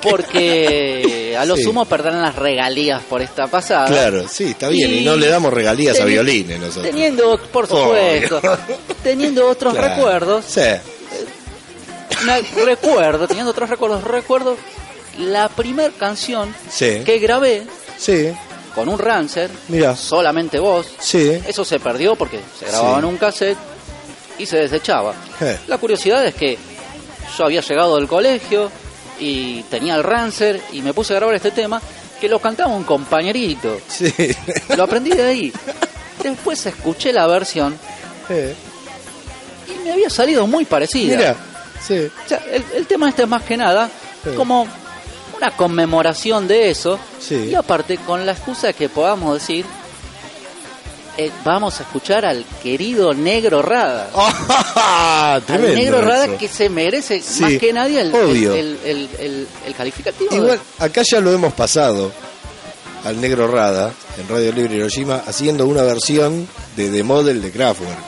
[0.00, 1.64] porque a lo Sí.
[1.64, 3.86] sumo perderán las regalías por esta pasada.
[3.86, 4.90] Claro, sí, está bien.
[4.90, 6.86] Y, Y no le damos regalías a violines nosotros.
[6.86, 8.40] Teniendo, por supuesto,
[9.02, 9.88] teniendo otros Claro.
[9.96, 10.60] recuerdos, Sí.
[12.24, 14.56] me recuerdo, teniendo otros recuerdos, recuerdo
[15.18, 17.02] la primer canción Sí.
[17.04, 17.64] que grabé
[17.98, 18.32] Sí.
[18.74, 19.96] con un Rancer, Mira.
[19.96, 20.86] solamente voz.
[20.98, 21.30] Sí.
[21.46, 22.98] Eso se perdió porque se grababa Sí.
[23.00, 23.58] en un cassette
[24.40, 25.14] y se desechaba.
[25.68, 26.58] La curiosidad es que
[27.36, 28.70] yo había llegado del colegio
[29.18, 31.80] y tenía el Rancer y me puse a grabar este tema
[32.20, 33.80] que lo cantaba un compañerito.
[33.88, 34.12] Sí.
[34.76, 35.52] Lo aprendí de ahí.
[36.22, 37.76] Después escuché la versión
[39.68, 41.16] y me había salido muy parecida.
[41.16, 41.36] Mira.
[41.86, 41.98] Sí.
[41.98, 43.88] O sea, el, el tema este es más que nada
[44.36, 44.66] como
[45.36, 46.98] una conmemoración de eso.
[47.18, 47.48] Sí.
[47.50, 49.64] Y aparte, con la excusa que podamos decir,
[51.26, 54.10] eh, vamos a escuchar al querido Negro Rada.
[54.82, 56.38] Ah, al Negro Rada eso.
[56.38, 58.54] que se merece Sí, más que nadie el, obvio.
[58.54, 60.34] el, el, el- el calificativo.
[60.34, 62.10] Igual, acá ya lo hemos pasado
[63.04, 67.98] al negro Rada en Radio Libre Hiroshima haciendo una versión de The Model de Kraftwerk.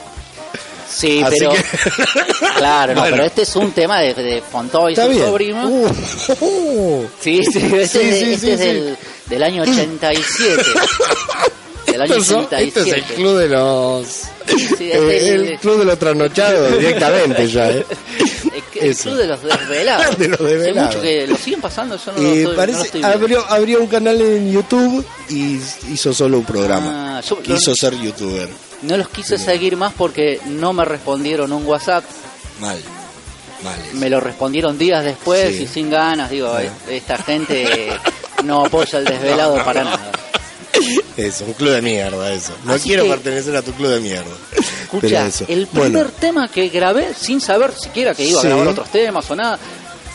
[0.89, 1.51] Sí, Así pero.
[1.51, 1.63] que-
[2.57, 3.15] Claro, no, Bueno.
[3.15, 5.67] pero este es un tema de, de Fontoy su sobrino.
[5.67, 5.87] Uh,
[6.41, 8.59] uh, Sí, sí, este, Sí, es, de- sí, este sí, es.
[8.59, 8.97] Del,
[9.27, 10.63] del año 87.
[11.93, 12.67] Del año Estos son- 87.
[12.67, 14.07] este es el club de los.
[14.07, 17.85] Sí, eh, este es el, el- club de los trasnochados directamente ya, ¿eh?
[18.75, 20.17] El, el club de los desvelados.
[20.17, 20.89] De los desvelados.
[20.95, 23.45] mucho que lo siguen pasando, yo no, lo, Y estoy, no lo parece, estoy abrió,
[23.49, 25.59] abrió un canal en YouTube y
[25.91, 27.17] hizo solo un programa.
[27.17, 28.49] Ah, yo- Quiso ser youtuber.
[28.81, 32.03] No los quise seguir más porque no me respondieron un WhatsApp.
[32.59, 32.77] Mal.
[33.63, 33.79] Mal.
[33.87, 33.95] eso.
[33.97, 35.63] Me lo respondieron días después Sí.
[35.63, 36.29] y sin ganas.
[36.29, 36.61] Digo, Ah.
[36.89, 37.89] esta gente
[38.43, 40.11] no apoya el desvelado para nada.
[41.17, 42.53] Eso, un club de mierda, eso.
[42.65, 44.31] No Así quiero que- pertenecer a tu club de mierda.
[44.83, 45.45] Escucha, eso.
[45.47, 49.29] el primer Bueno, tema que grabé sin saber siquiera que iba a grabar otros temas
[49.31, 49.57] o nada,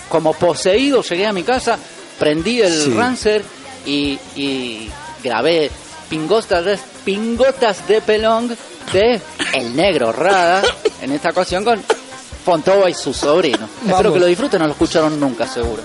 [0.09, 1.79] como poseído llegué a mi casa,
[2.19, 2.91] prendí el Sí.
[2.95, 3.45] Rancer
[3.87, 4.91] y, y
[5.23, 5.71] grabé
[6.11, 8.57] pingotas de, pingotas de pelón
[8.93, 9.21] de
[9.55, 10.63] El Negro Rada,
[11.03, 11.81] en esta ocasión con
[12.45, 13.69] Fontova y su sobrino.
[13.87, 15.83] Espero que lo disfruten, no lo escucharon nunca seguro.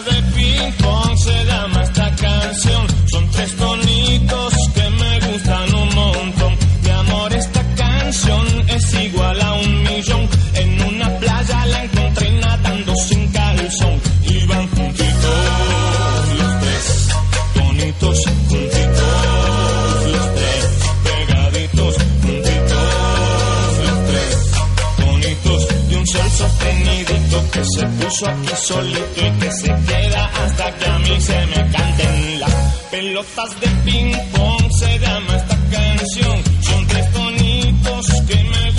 [0.00, 2.86] De ping pong se llama esta canción.
[3.10, 3.52] Son tres
[27.64, 32.40] se puso aquí solito y que se queda hasta que a mí se me canten
[32.40, 32.54] las
[32.90, 34.70] pelotas de ping pong.
[34.80, 36.42] Se llama esta canción.
[36.62, 38.71] Son tres tonitos que me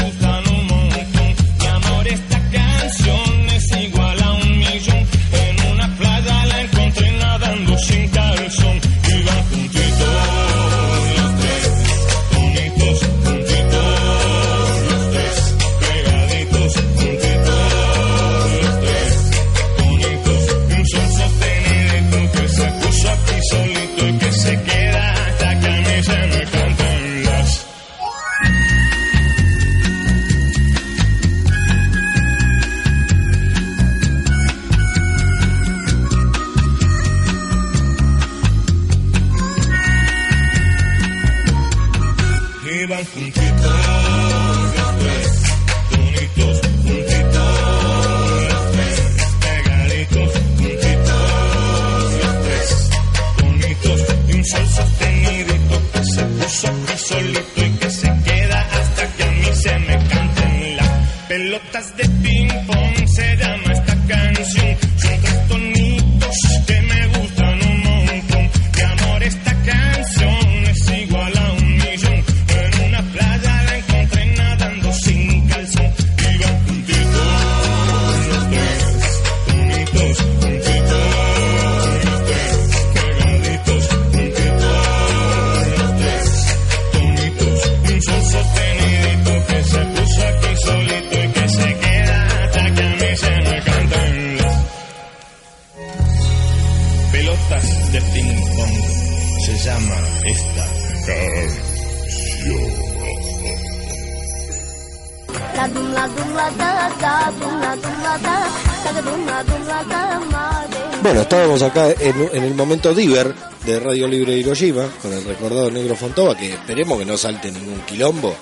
[111.62, 113.34] Acá en, en el momento Diver
[113.66, 117.82] de Radio Libre Hiroshima con el recordado Negro Fontova, que esperemos que no salte ningún
[117.82, 118.36] quilombo.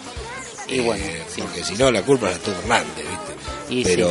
[0.67, 1.41] Y bueno, eh, sí.
[1.41, 3.73] porque si no la culpa la tuvo Hernández, ¿viste?
[3.75, 4.09] Y Pero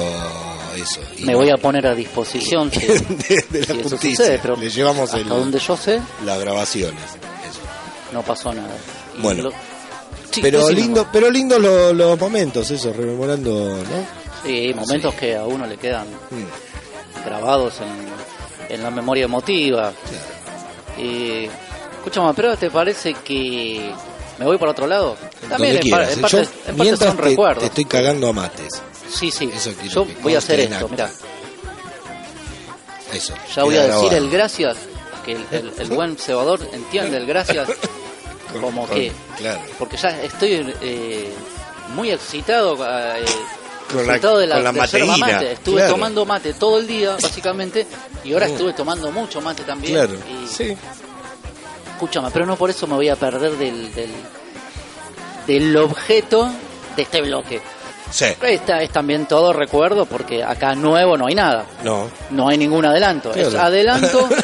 [0.77, 1.01] eso.
[1.19, 4.17] y Me voy a poner a disposición si, de, de la si justicia.
[4.17, 7.03] sucede, pero Le llevamos hasta el- donde yo sé las grabaciones.
[7.03, 7.61] eso.
[8.13, 8.77] no pasó nada.
[9.19, 9.45] Y Bueno.
[9.45, 9.53] lo-
[10.31, 14.21] Sí, pero lindo, pero lindo lo- los momentos, eso, rememorando, ¿no?
[14.47, 17.25] Sí, momentos que a uno le quedan Mm.
[17.27, 17.89] grabados en,
[18.71, 19.93] en la memoria emotiva.
[20.99, 21.49] Y
[21.99, 23.93] escúchame, pero ¿te parece que
[24.39, 25.17] me voy por otro lado?
[25.49, 26.23] También en, par- quieras, en ¿eh?
[26.23, 27.61] parte, en parte son te, recuerdos.
[27.61, 28.83] te estoy cagando a mates.
[29.09, 29.51] Sí, sí.
[29.55, 31.11] Eso Yo voy a hacer esto, mira.
[33.13, 33.35] Eso.
[33.55, 34.17] Ya voy a decir grabado.
[34.17, 34.77] el gracias,
[35.25, 37.69] que el, el- el buen cebador entiende el gracias
[38.61, 39.13] como Con- que...
[39.39, 39.61] Claro.
[39.79, 41.33] Porque ya estoy eh,
[41.95, 42.77] muy excitado.
[42.87, 43.25] eh,
[43.93, 45.53] Con la- de la, con la mateína, mate.
[45.53, 45.93] Estuve claro.
[45.93, 47.87] tomando mate todo el día, básicamente,
[48.25, 48.51] y ahora Mm.
[48.53, 49.95] estuve tomando mucho mate también.
[49.95, 50.15] Claro.
[50.15, 50.77] Y, Sí.
[51.95, 54.11] Escúchame, pero no por eso me voy a perder del, del,
[55.47, 56.51] del objeto
[56.97, 57.61] de este bloque.
[58.11, 58.25] Sí.
[58.43, 61.65] Esta es también todo recuerdo, porque acá nuevo no hay nada.
[61.85, 62.09] No.
[62.31, 63.33] No hay ningún adelanto.
[63.35, 64.29] Es adelanto.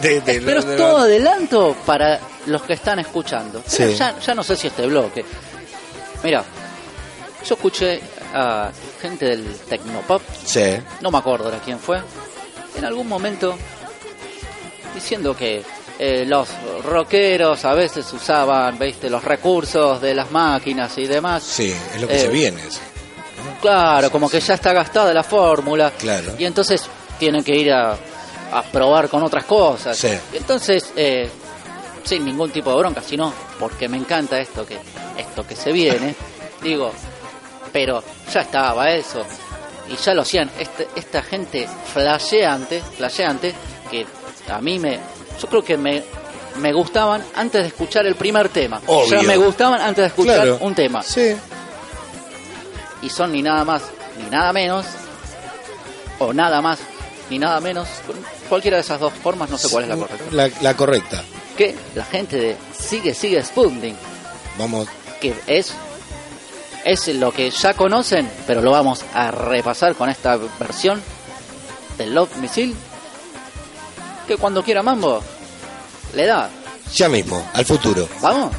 [0.00, 3.62] De- de- pero de- es todo adelanto para los que están escuchando.
[3.66, 3.94] Sí.
[3.94, 5.24] Ya, ya no sé si este bloque.
[6.22, 6.44] Mira,
[7.48, 8.02] yo escuché
[8.34, 8.70] a
[9.00, 10.76] gente del Tecnopop, Sí.
[11.00, 12.00] no me acuerdo de quién fue,
[12.76, 13.56] en algún momento
[14.94, 15.62] diciendo que
[15.98, 16.48] eh, los
[16.84, 19.08] rockeros a veces usaban, ¿viste?
[19.08, 21.42] los recursos de las máquinas y demás.
[21.44, 22.60] Sí, es lo que Eh, se viene.
[22.68, 22.80] sí.
[23.60, 25.92] Claro, como que ya está gastada la fórmula.
[25.92, 26.34] Claro.
[26.38, 26.82] Y entonces
[27.18, 27.92] tienen que ir a,
[28.52, 30.02] a probar con otras cosas.
[30.32, 31.30] Y entonces, eh,
[32.04, 34.76] sin ningún tipo de bronca, sino porque me encanta esto que,
[35.16, 36.14] esto que se viene,
[36.62, 36.92] digo,
[37.74, 38.02] pero
[38.32, 39.26] ya estaba eso.
[39.90, 40.50] Y ya lo hacían.
[40.58, 43.52] Este, esta gente flasheante, flasheante,
[43.90, 44.06] que
[44.50, 44.98] a mí me.
[45.42, 46.02] Yo creo que me,
[46.60, 48.80] me gustaban antes de escuchar el primer tema.
[48.86, 49.20] Obvio.
[49.20, 50.58] Ya me gustaban antes de escuchar Claro.
[50.62, 51.34] un tema Sí.
[53.02, 53.82] y son ni nada más
[54.22, 54.86] ni nada menos
[56.18, 56.78] o nada más
[57.30, 57.88] ni nada menos
[58.48, 61.24] cualquiera de esas dos formas no sé cuál es la correcta La, la correcta.
[61.56, 63.96] que la gente de sigue sigue Sputnik
[64.56, 64.86] Vamos.
[65.20, 65.72] que es
[66.84, 71.02] es lo que ya conocen pero lo vamos a repasar con esta versión
[71.98, 72.74] del Love Missile
[74.26, 75.22] que cuando quiera Mambo
[76.14, 76.48] le da
[76.94, 78.08] Ya mismo, al futuro.
[78.20, 78.52] vamos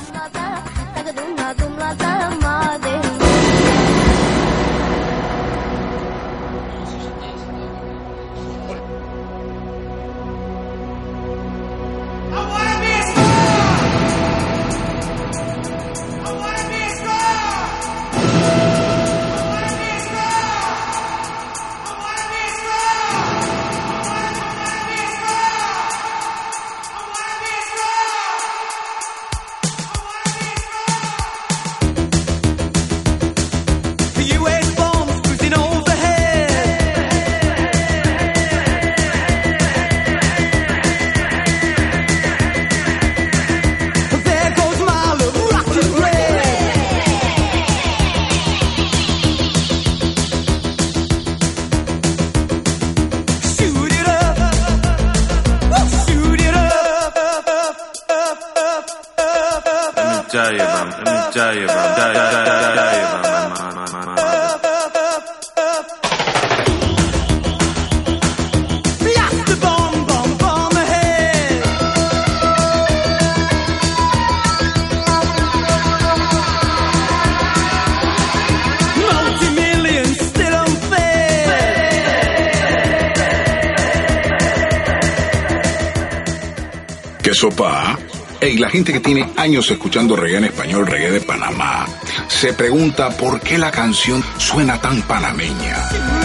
[87.35, 87.99] ¿Qué sopa?
[88.39, 91.85] Ey, la gente que tiene años escuchando reggae en español, reggae de Panamá,
[92.29, 96.24] se pregunta por qué la canción suena tan panameña.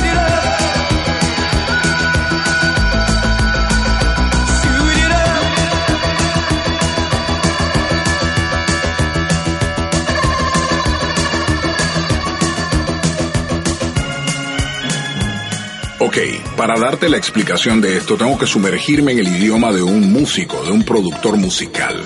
[16.60, 20.62] Para darte la explicación de esto, tengo que sumergirme en el idioma de un músico,
[20.62, 22.02] de un productor musical.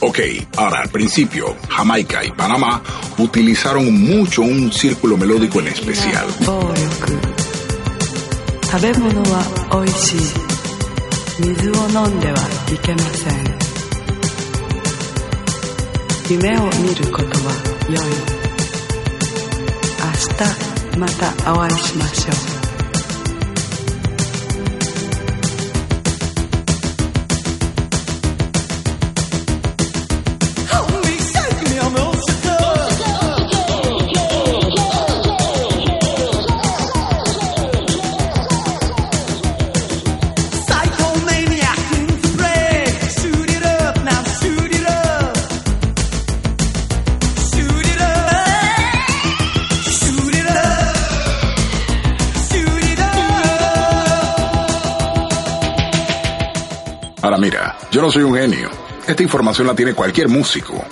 [0.00, 0.18] Ok,
[0.56, 2.82] ahora al principio, Jamaica y Panamá
[3.18, 6.26] utilizaron mucho un círculo melódico en especial.
[8.72, 10.20] 食べ物は美味しい。
[11.40, 12.38] 水を飲んでは
[12.72, 13.32] いけません。
[16.30, 17.52] 夢を見ることは
[17.90, 17.98] 良い。
[20.00, 20.12] 明
[20.94, 22.61] 日またお会いしましょう。
[57.92, 58.70] Yo no soy un genio.
[59.06, 60.82] Esta información la tiene cualquier músico.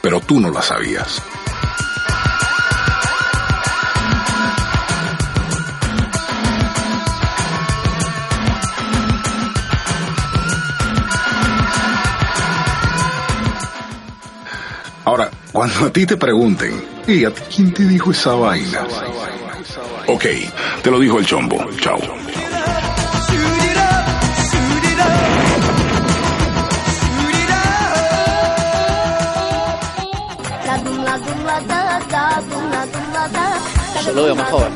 [0.00, 1.20] Pero tú no la sabías.
[15.04, 18.86] Ahora, cuando a ti te pregunten, ¿y a quién te dijo esa vaina?
[20.06, 20.24] Ok,
[20.82, 21.68] te lo dijo el chombo.
[21.80, 22.19] Chao.
[34.14, 34.72] Lo veo más joven.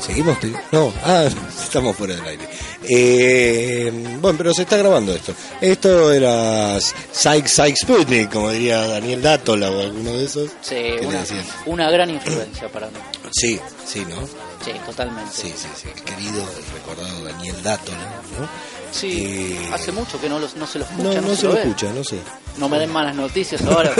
[0.00, 0.36] ¿Seguimos?
[0.70, 1.24] No, ah,
[1.64, 2.48] estamos fuera del aire.
[2.88, 3.90] Eh,
[4.20, 5.34] bueno, pero se está grabando esto.
[5.60, 10.50] Esto era Psych Psych Sputnik, como diría Daniel Dátola o alguno de esos.
[10.60, 11.24] Sí, ¿Qué le una,
[11.66, 12.98] una gran influencia para mí.
[13.32, 14.24] Sí, sí, ¿no?
[14.64, 15.32] Sí, totalmente.
[15.32, 15.88] Sí, sí, sí.
[15.92, 17.98] El querido y recordado Daniel Dátola,
[18.38, 18.48] ¿no?
[18.92, 21.46] Sí, Eh, hace mucho que no, los, no se lo escucha, No, no, no se
[21.46, 22.18] lo escucha, no sé.
[22.58, 23.92] No me den malas noticias ahora.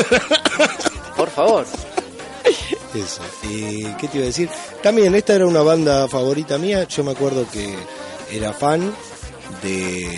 [1.17, 1.67] Por favor.
[3.05, 3.23] Eso.
[3.45, 4.49] Eh, ¿Qué te iba a decir?
[4.83, 6.85] También, esta era una banda favorita mía.
[6.89, 7.75] Yo me acuerdo que
[8.31, 8.93] era fan
[9.63, 10.09] de.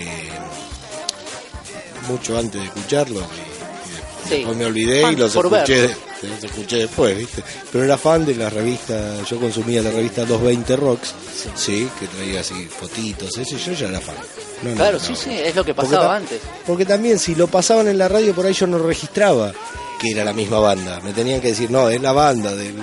[2.07, 3.19] mucho antes de escucharlo.
[3.19, 4.35] Y, y Sí.
[4.37, 7.43] después me olvidé Fan y los escuché, los escuché después, ¿viste?
[7.71, 9.23] Pero era fan de la revista.
[9.23, 11.13] Yo consumía la revista 220 Rocks,
[11.55, 13.55] sí, que traía así fotitos, eso.
[13.55, 14.15] y Yo ya era fan.
[14.63, 15.03] No, Claro, no.
[15.03, 16.41] sí, sí, es lo que pasaba antes.
[16.67, 19.51] Porque también si lo pasaban en la radio por ahí yo no registraba
[19.99, 20.99] que era la misma banda.
[21.01, 22.75] Me tenían que decir, no, es la banda del...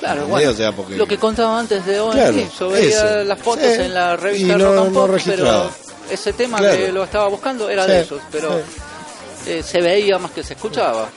[0.00, 0.96] Claro, bueno, O sea, porque...
[0.96, 3.80] lo que contaba antes de Claro, yo veía las fotos Sí.
[3.82, 5.70] en la revista Y no- Rock and Pop, pero
[6.10, 6.76] ese tema Claro.
[6.76, 8.60] que lo estaba buscando era Sí, de esos, pero
[9.46, 11.08] eh, se veía más que se escuchaba.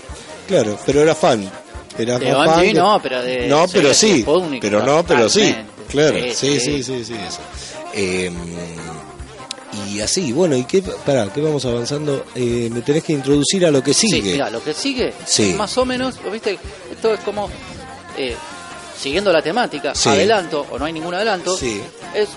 [0.47, 1.49] Claro, pero era fan.
[1.97, 4.25] Era De fan no, pero de- No, pero sí.
[4.61, 5.53] Pero no, pero sí.
[5.89, 6.59] Claro, Sí, sí, sí.
[6.59, 7.39] sí, sí, sí, eso.
[7.93, 8.31] Eh,
[9.88, 10.82] y así, bueno, ¿y qué?
[10.82, 12.26] Pará, ¿qué vamos avanzando?
[12.36, 14.32] Eh, me tenés que introducir a lo que Sí, sigue.
[14.34, 15.53] mira, lo que sigue, Sí.
[15.53, 16.57] más o menos, ¿viste?
[16.91, 17.49] Esto es como,
[18.17, 18.36] eh,
[18.99, 20.09] siguiendo la temática, Sí.
[20.09, 21.82] adelanto, o no hay ningún adelanto, Sí.
[22.15, 22.30] es,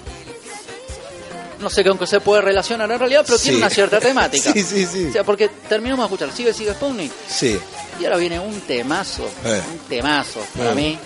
[1.61, 3.63] no sé con qué se puede relacionar en realidad, pero tiene Sí.
[3.63, 4.53] una cierta temática.
[4.53, 5.07] Sí, sí, sí.
[5.07, 7.59] O sea, porque terminamos de escuchar, sigue, sigue Sputnik, Sí.
[8.01, 9.61] y ahora viene un temazo, Eh.
[9.73, 10.75] un temazo para Eh.
[10.75, 10.99] mí,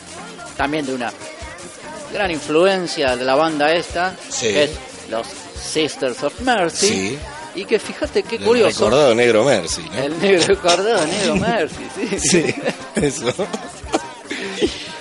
[0.56, 1.12] también de una
[2.12, 4.46] gran influencia de la banda esta, Sí.
[4.48, 4.70] que es
[5.10, 5.26] los
[5.60, 7.18] Sisters of Mercy, Sí.
[7.56, 10.02] y que fíjate qué El curioso, recordado negro Mercy, ¿no?
[10.02, 12.18] el negro cordón, negro Mercy, sí.
[12.18, 12.54] Sí,
[12.96, 13.32] eso.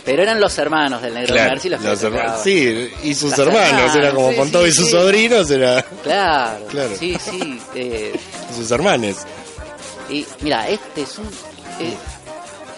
[0.04, 2.20] Pero eran los hermanos del negro Claro, Mercy los que los tocaban.
[2.20, 5.50] hermanos, sí, y sus Las hermanos, hermanas, era como sí, con sí, y sus sobrinos,
[5.52, 6.96] era Claro, Claro.
[7.00, 7.60] sí, sí.
[7.74, 8.14] eh,
[8.56, 9.18] sus hermanes.
[10.10, 11.26] y mira, este es un
[11.80, 11.94] eh,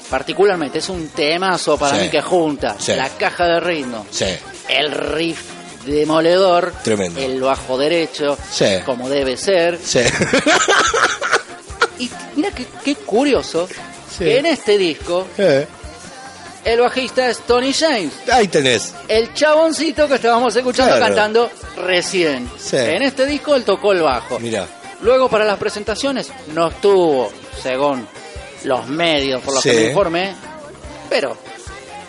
[0.09, 4.25] particularmente es un temazo para mí que junta la caja de ritmo, Sí,
[4.69, 5.41] el riff
[5.87, 7.19] demoledor, Tremendo.
[7.19, 8.65] el bajo derecho, Sí.
[8.85, 9.79] como debe ser.
[9.83, 9.99] sí.
[11.99, 12.49] Y mira
[12.83, 14.23] qué, curioso Sí.
[14.23, 15.67] que en este disco Eh,
[16.63, 18.93] el bajista es Tony James, Ahí tenés.
[19.07, 21.05] el chaboncito que estábamos escuchando Claro.
[21.15, 22.49] cantando recién.
[22.59, 22.77] Sí.
[22.77, 24.39] En este disco él tocó el bajo.
[24.39, 24.67] Mira.
[25.01, 27.31] Luego para las presentaciones no estuvo,
[27.61, 28.07] según
[28.63, 29.69] los medios por los Sí.
[29.71, 30.35] que me informé,
[31.09, 31.37] pero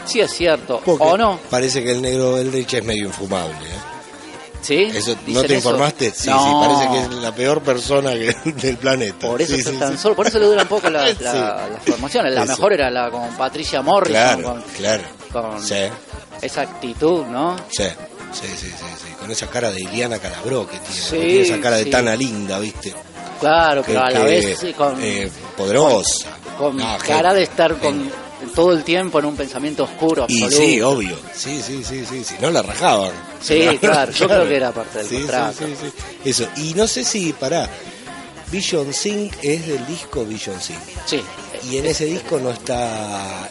[0.09, 3.54] si es cierto Porque o no, Parece que el negro Eldritch es medio infumable.
[3.54, 3.78] ¿eh?
[4.61, 4.82] ¿sí?
[4.94, 5.54] Eso, ¿No te eso.
[5.54, 6.11] informaste?
[6.14, 6.42] Sí, No.
[6.44, 9.26] sí, parece que es la peor persona que- del planeta.
[9.28, 9.98] Por eso Sí, sí, tan sí.
[9.98, 11.22] solo, por eso le dura un poco la- la- Sí.
[11.22, 12.34] las formaciones.
[12.34, 12.52] La Eso.
[12.52, 15.02] mejor era la con Patricia Morrison, Claro, con, claro.
[15.32, 15.76] con Sí,
[16.42, 17.56] esa actitud, ¿no?
[17.70, 17.84] sí,
[18.32, 19.12] sí, sí, sí, sí.
[19.20, 20.94] Con esa cara de Iliana Calabró que tiene.
[20.94, 21.90] Sí, tiene esa cara de sí.
[21.90, 22.94] Tana linda, ¿viste?
[23.40, 26.30] Claro, Que- pero a la que, vez sí, con, eh, poderosa.
[26.59, 28.11] con No, cara que- de estar con
[28.55, 30.57] todo el tiempo en un pensamiento oscuro Y absoluto.
[30.66, 31.16] sí, obvio.
[31.34, 32.24] Sí, sí, sí, sí.
[32.24, 33.12] Si no la rajaban.
[33.41, 35.59] Sí, La claro, yo creo que era parte del Sí, sí, contrato.
[35.66, 35.93] sí, sí.
[36.30, 36.49] Eso.
[36.57, 37.68] Y no sé si, pará.
[38.51, 40.78] Vision Sync es del disco Vision Sync.
[41.05, 41.20] Sí.
[41.70, 43.49] Y en ese disco no está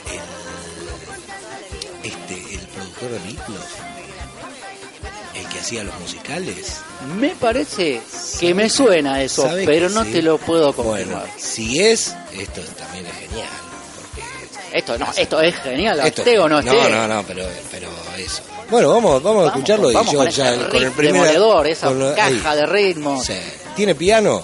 [2.04, 3.68] el, este, el productor de Beatles,
[5.36, 6.78] el que hacía los musicales.
[7.20, 8.02] Me parece
[8.40, 10.12] que me suena eso, ¿Sabe pero no sí?
[10.14, 11.20] te lo puedo confirmar.
[11.28, 13.50] Bueno, si es, esto también es genial.
[14.72, 16.72] Esto no, esto es genial, esto- esté o no esté.
[16.72, 18.42] No, no, no, pero, pero eso.
[18.70, 21.88] Bueno, vamos, vamos, a escucharlo con- y yo con ya con el primer demoledor, esa
[21.88, 22.58] con lo- caja ahí.
[22.58, 23.24] de ritmo.
[23.24, 23.38] Sí.
[23.76, 24.44] ¿Tiene piano?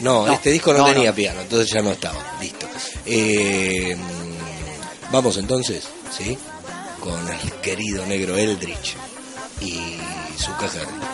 [0.00, 1.14] No, No, este disco no, no, tenía no.
[1.16, 2.18] piano, entonces ya no estaba.
[2.40, 2.66] Listo.
[3.06, 5.84] Eh, mm, vamos entonces,
[6.16, 6.36] ¿sí?
[7.00, 8.94] Con el querido negro Eldritch
[9.60, 9.96] y
[10.38, 11.06] su caja de ritmo.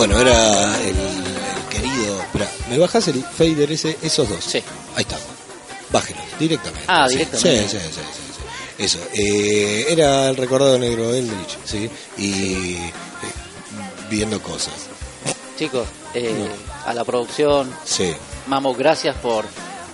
[0.00, 2.20] Bueno, era el, el querido.
[2.22, 4.42] Espera, ¿me bajas el fader ese, esos dos?
[4.42, 4.62] Sí.
[4.96, 5.26] Ahí estamos.
[5.90, 6.84] Bájelos, directamente.
[6.88, 7.68] Ah, Sí, directamente.
[7.68, 7.90] Sí, sí, sí.
[7.94, 8.82] sí, sí.
[8.82, 8.98] Eso.
[9.12, 11.90] Eh, era el recordado negro Eldridge, ¿sí?
[12.16, 12.92] Y eh,
[14.08, 14.72] viendo cosas.
[15.58, 16.48] Chicos, eh,
[16.86, 18.14] a la producción, Sí.
[18.46, 19.44] Mamo, gracias por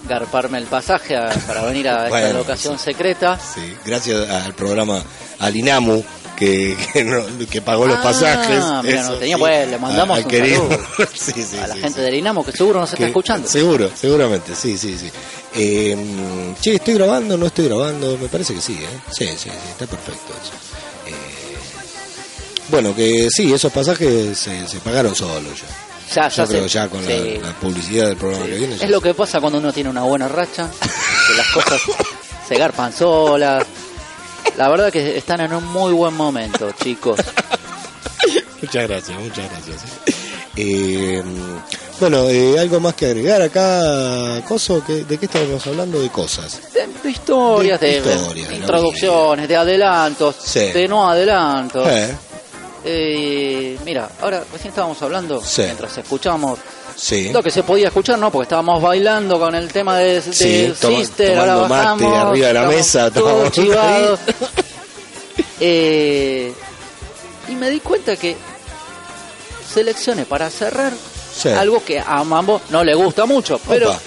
[0.08, 3.40] garparme el pasaje a- para venir a esta Bueno, locación secreta.
[3.40, 5.02] Sí, gracias al programa
[5.40, 6.04] al INAMU
[6.36, 8.62] que, que, no- que pagó los Ah, pasajes.
[8.84, 10.68] mira, no tenía, pues, le mandamos al un querido.
[10.68, 12.04] saludo sí, sí, a la sí, gente sí.
[12.04, 13.48] del Inamo que seguro nos está Que- escuchando.
[13.48, 15.10] Seguro, seguramente, sí, sí, sí.
[15.54, 17.36] Eh, che, ¿estoy grabando?
[17.36, 18.18] ¿No estoy grabando?
[18.18, 19.00] Me parece que sí, ¿eh?
[19.10, 20.52] Sí, sí, sí, está perfecto eso.
[21.06, 21.12] Eh,
[22.68, 25.66] bueno, que sí, esos pasajes se, se pagaron solos ya.
[26.14, 27.38] Ya, Yo ya creo ya con Sí.
[27.42, 28.74] la, la publicidad del programa que viene.
[28.76, 30.70] Es lo que pasa cuando uno tiene una buena racha,
[31.28, 31.80] que las cosas
[32.48, 33.64] se garpan solas.
[34.56, 37.18] La verdad que están en un muy buen momento, chicos.
[38.62, 39.82] Muchas gracias, muchas gracias.
[40.56, 41.22] Eh,
[42.00, 46.00] bueno, eh, algo más que agregar acá, Coso, ¿de qué estábamos hablando?
[46.00, 46.72] De cosas.
[46.72, 48.60] De, de historias, De de, historias, de ¿no?
[48.60, 50.60] introducciones, de adelantos, Sí.
[50.72, 51.86] de no adelantos.
[51.88, 52.14] Eh,
[52.88, 56.60] Eh, mira, ahora recién estábamos hablando, mientras escuchábamos
[56.96, 57.30] sí.
[57.30, 58.30] lo que se podía escuchar, ¿no?
[58.32, 62.28] Porque estábamos bailando con el tema de, de Sí, toma- Sister, ahora tomando mate bajamos,
[62.30, 64.20] arriba de la mesa, todos chivados.
[65.60, 66.52] Eh,
[67.48, 68.36] y me di cuenta que
[69.72, 70.92] seleccioné para cerrar
[71.34, 71.48] Sí.
[71.50, 74.00] algo que a Mambo no le gusta mucho, pero Opa.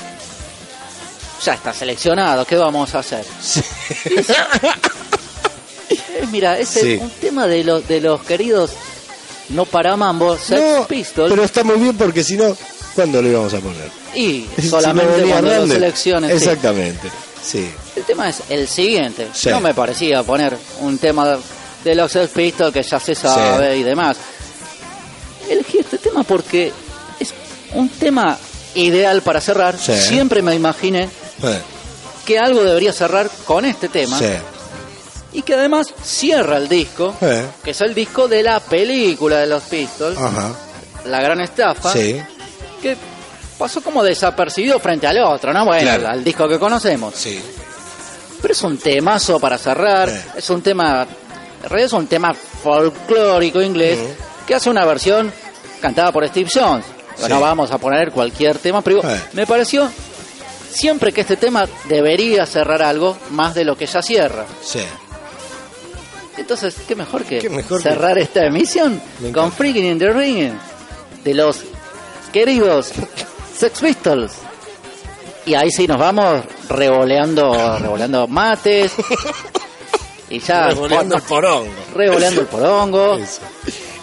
[1.44, 3.26] ya está seleccionado, ¿qué vamos a hacer?
[3.42, 3.62] Sí.
[5.90, 6.98] Eh, mira, es el- Sí.
[7.02, 8.72] un tema de los, de los queridos
[9.50, 12.56] no para Mambo, Sex No, Pistols, pero está muy bien porque si no,
[12.96, 13.92] ¿cuándo lo íbamos a poner?
[14.16, 15.74] y Si no solamente cuando Hernández.
[15.74, 16.32] selecciones.
[16.32, 16.38] sí.
[16.38, 17.10] Exactamente,
[17.44, 17.70] sí.
[17.96, 19.28] El tema es el siguiente.
[19.34, 19.50] Sí.
[19.50, 21.38] No me parecía poner un tema
[21.84, 24.18] de los Sex Pistols que ya se sabe y demás.
[25.50, 26.72] Elegí este tema porque
[27.20, 27.34] es
[27.74, 28.38] un tema
[28.76, 29.78] ideal para cerrar.
[29.78, 31.10] Siempre me imaginé
[32.26, 34.26] que algo debería cerrar con este tema sí.
[35.34, 39.48] y que además cierra el disco, Eh, que es el disco de la película de
[39.48, 40.54] los Pistols, ajá.
[41.06, 42.22] La Gran Estafa, Sí,
[42.80, 42.98] que
[43.58, 45.66] pasó como desapercibido frente al otro, ¿no?
[45.66, 46.08] Bueno, Claro.
[46.10, 47.14] al disco que conocemos.
[47.16, 47.42] sí.
[48.42, 51.06] Pero es un temazo para cerrar, es un tema,
[51.62, 54.00] en realidad es un tema folclórico inglés
[54.48, 55.30] que hace una versión
[55.82, 56.86] cantada por Steve Jones.
[57.20, 57.42] Bueno, Sí.
[57.42, 59.02] vamos a poner cualquier tema, pero
[59.34, 59.92] me pareció
[60.72, 64.46] siempre que este tema debería cerrar algo más de lo que ya cierra.
[64.64, 64.80] Sí.
[66.38, 69.02] Entonces, ¿qué mejor que Qué mejor que- cerrar esta emisión
[69.34, 69.52] con.
[69.52, 70.54] Freaking in the Ring
[71.26, 71.58] de los
[72.32, 72.92] queridos
[73.58, 74.34] Sex Pistols?
[75.46, 78.94] Y ahí sí nos vamos revoleando, revoleando mates.
[80.30, 81.72] Y ya Revoleando el porongo.
[81.96, 83.18] revoleando el porongo.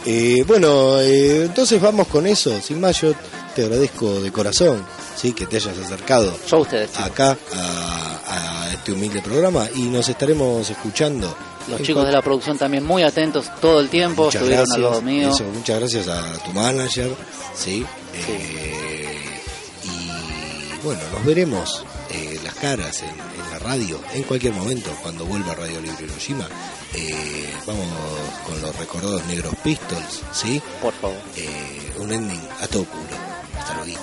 [0.04, 2.60] Eh, bueno, eh, entonces vamos con eso.
[2.60, 3.12] Sin más, yo
[3.54, 4.84] te agradezco de corazón
[5.16, 9.84] sí que te hayas acercado Yo a ustedes, acá a, a este humilde programa y
[9.84, 11.34] nos estaremos escuchando.
[11.68, 14.76] Los chicos de la producción también muy atentos todo el tiempo, Muchas estuvieron gracias.
[14.76, 15.28] al lado mío.
[15.28, 17.10] Eso, muchas gracias a tu manager,
[17.54, 17.84] ¿sí?
[18.14, 19.40] Eh,
[19.84, 25.24] y bueno, nos veremos eh, las caras en, en la radio en cualquier momento cuando
[25.26, 26.46] vuelva Radio Libre Hiroshima.
[26.94, 27.84] Eh, vamos
[28.46, 30.62] con los recordados Negros Pistols, ¿sí?
[30.80, 31.16] Por favor.
[31.36, 33.02] Eh, un ending a todo culo.
[33.58, 34.00] Hasta luego.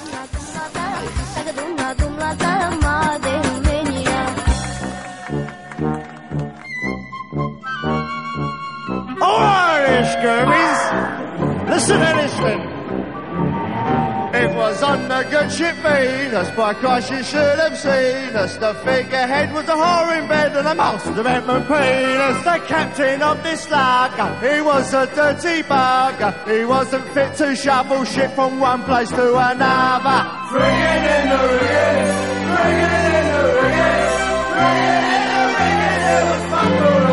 [14.84, 18.58] On the good ship Venus, by Christ you should have seen us.
[18.58, 22.44] The figurehead was a whore in bed and the mouse was a Edmund Penis.
[22.44, 26.32] The captain of this lager, he was a dirty bugger.
[26.48, 30.20] He wasn't fit to shovel shit from one place to another.
[30.52, 32.10] Friggin' in the rigging,
[32.54, 34.06] friggin' in the rigging,
[34.54, 37.13] friggin' in the rigging, it was fuck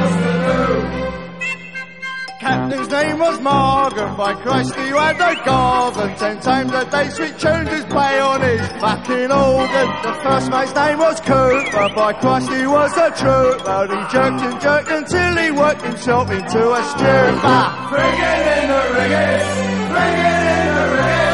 [2.91, 6.17] name was Morgan, by Christ he had a garden.
[6.17, 9.89] Ten times a day sweet tunes his play on his fucking organ.
[10.03, 13.81] The first mate's name was Cooper, by Christ he was a trooper.
[13.87, 17.63] He jerked and jerked until he worked himself into a stupor.
[17.91, 19.47] Friggin' in the rigging,
[19.93, 21.31] friggin' in the rigging.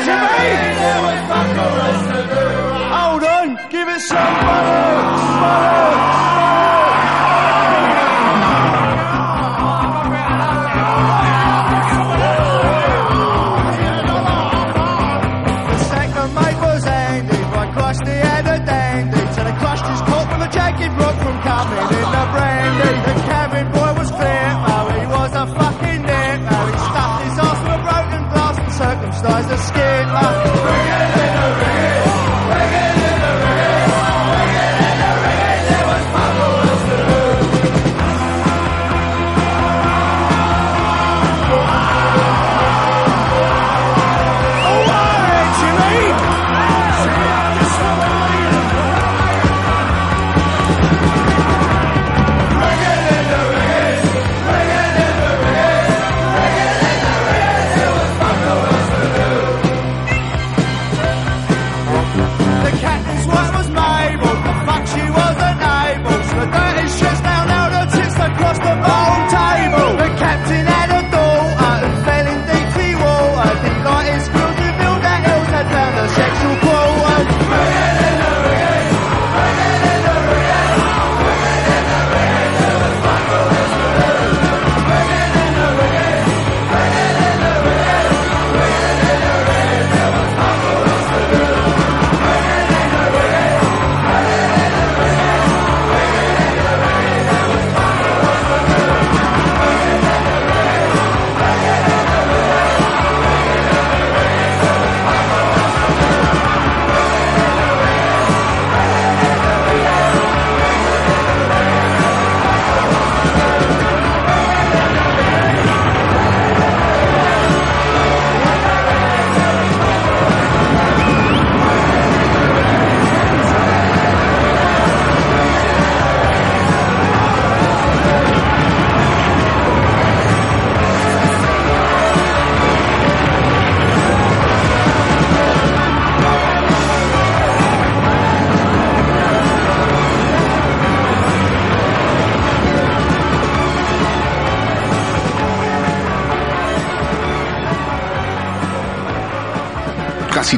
[0.00, 0.48] To me,
[0.80, 2.46] there was fuck all else to do.
[2.94, 4.84] Hold on, give it some butter,
[5.40, 6.29] butter.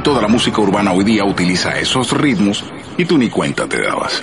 [0.02, 2.64] Toda la música urbana hoy día utiliza esos ritmos
[2.98, 4.22] y tú ni cuenta te dabas.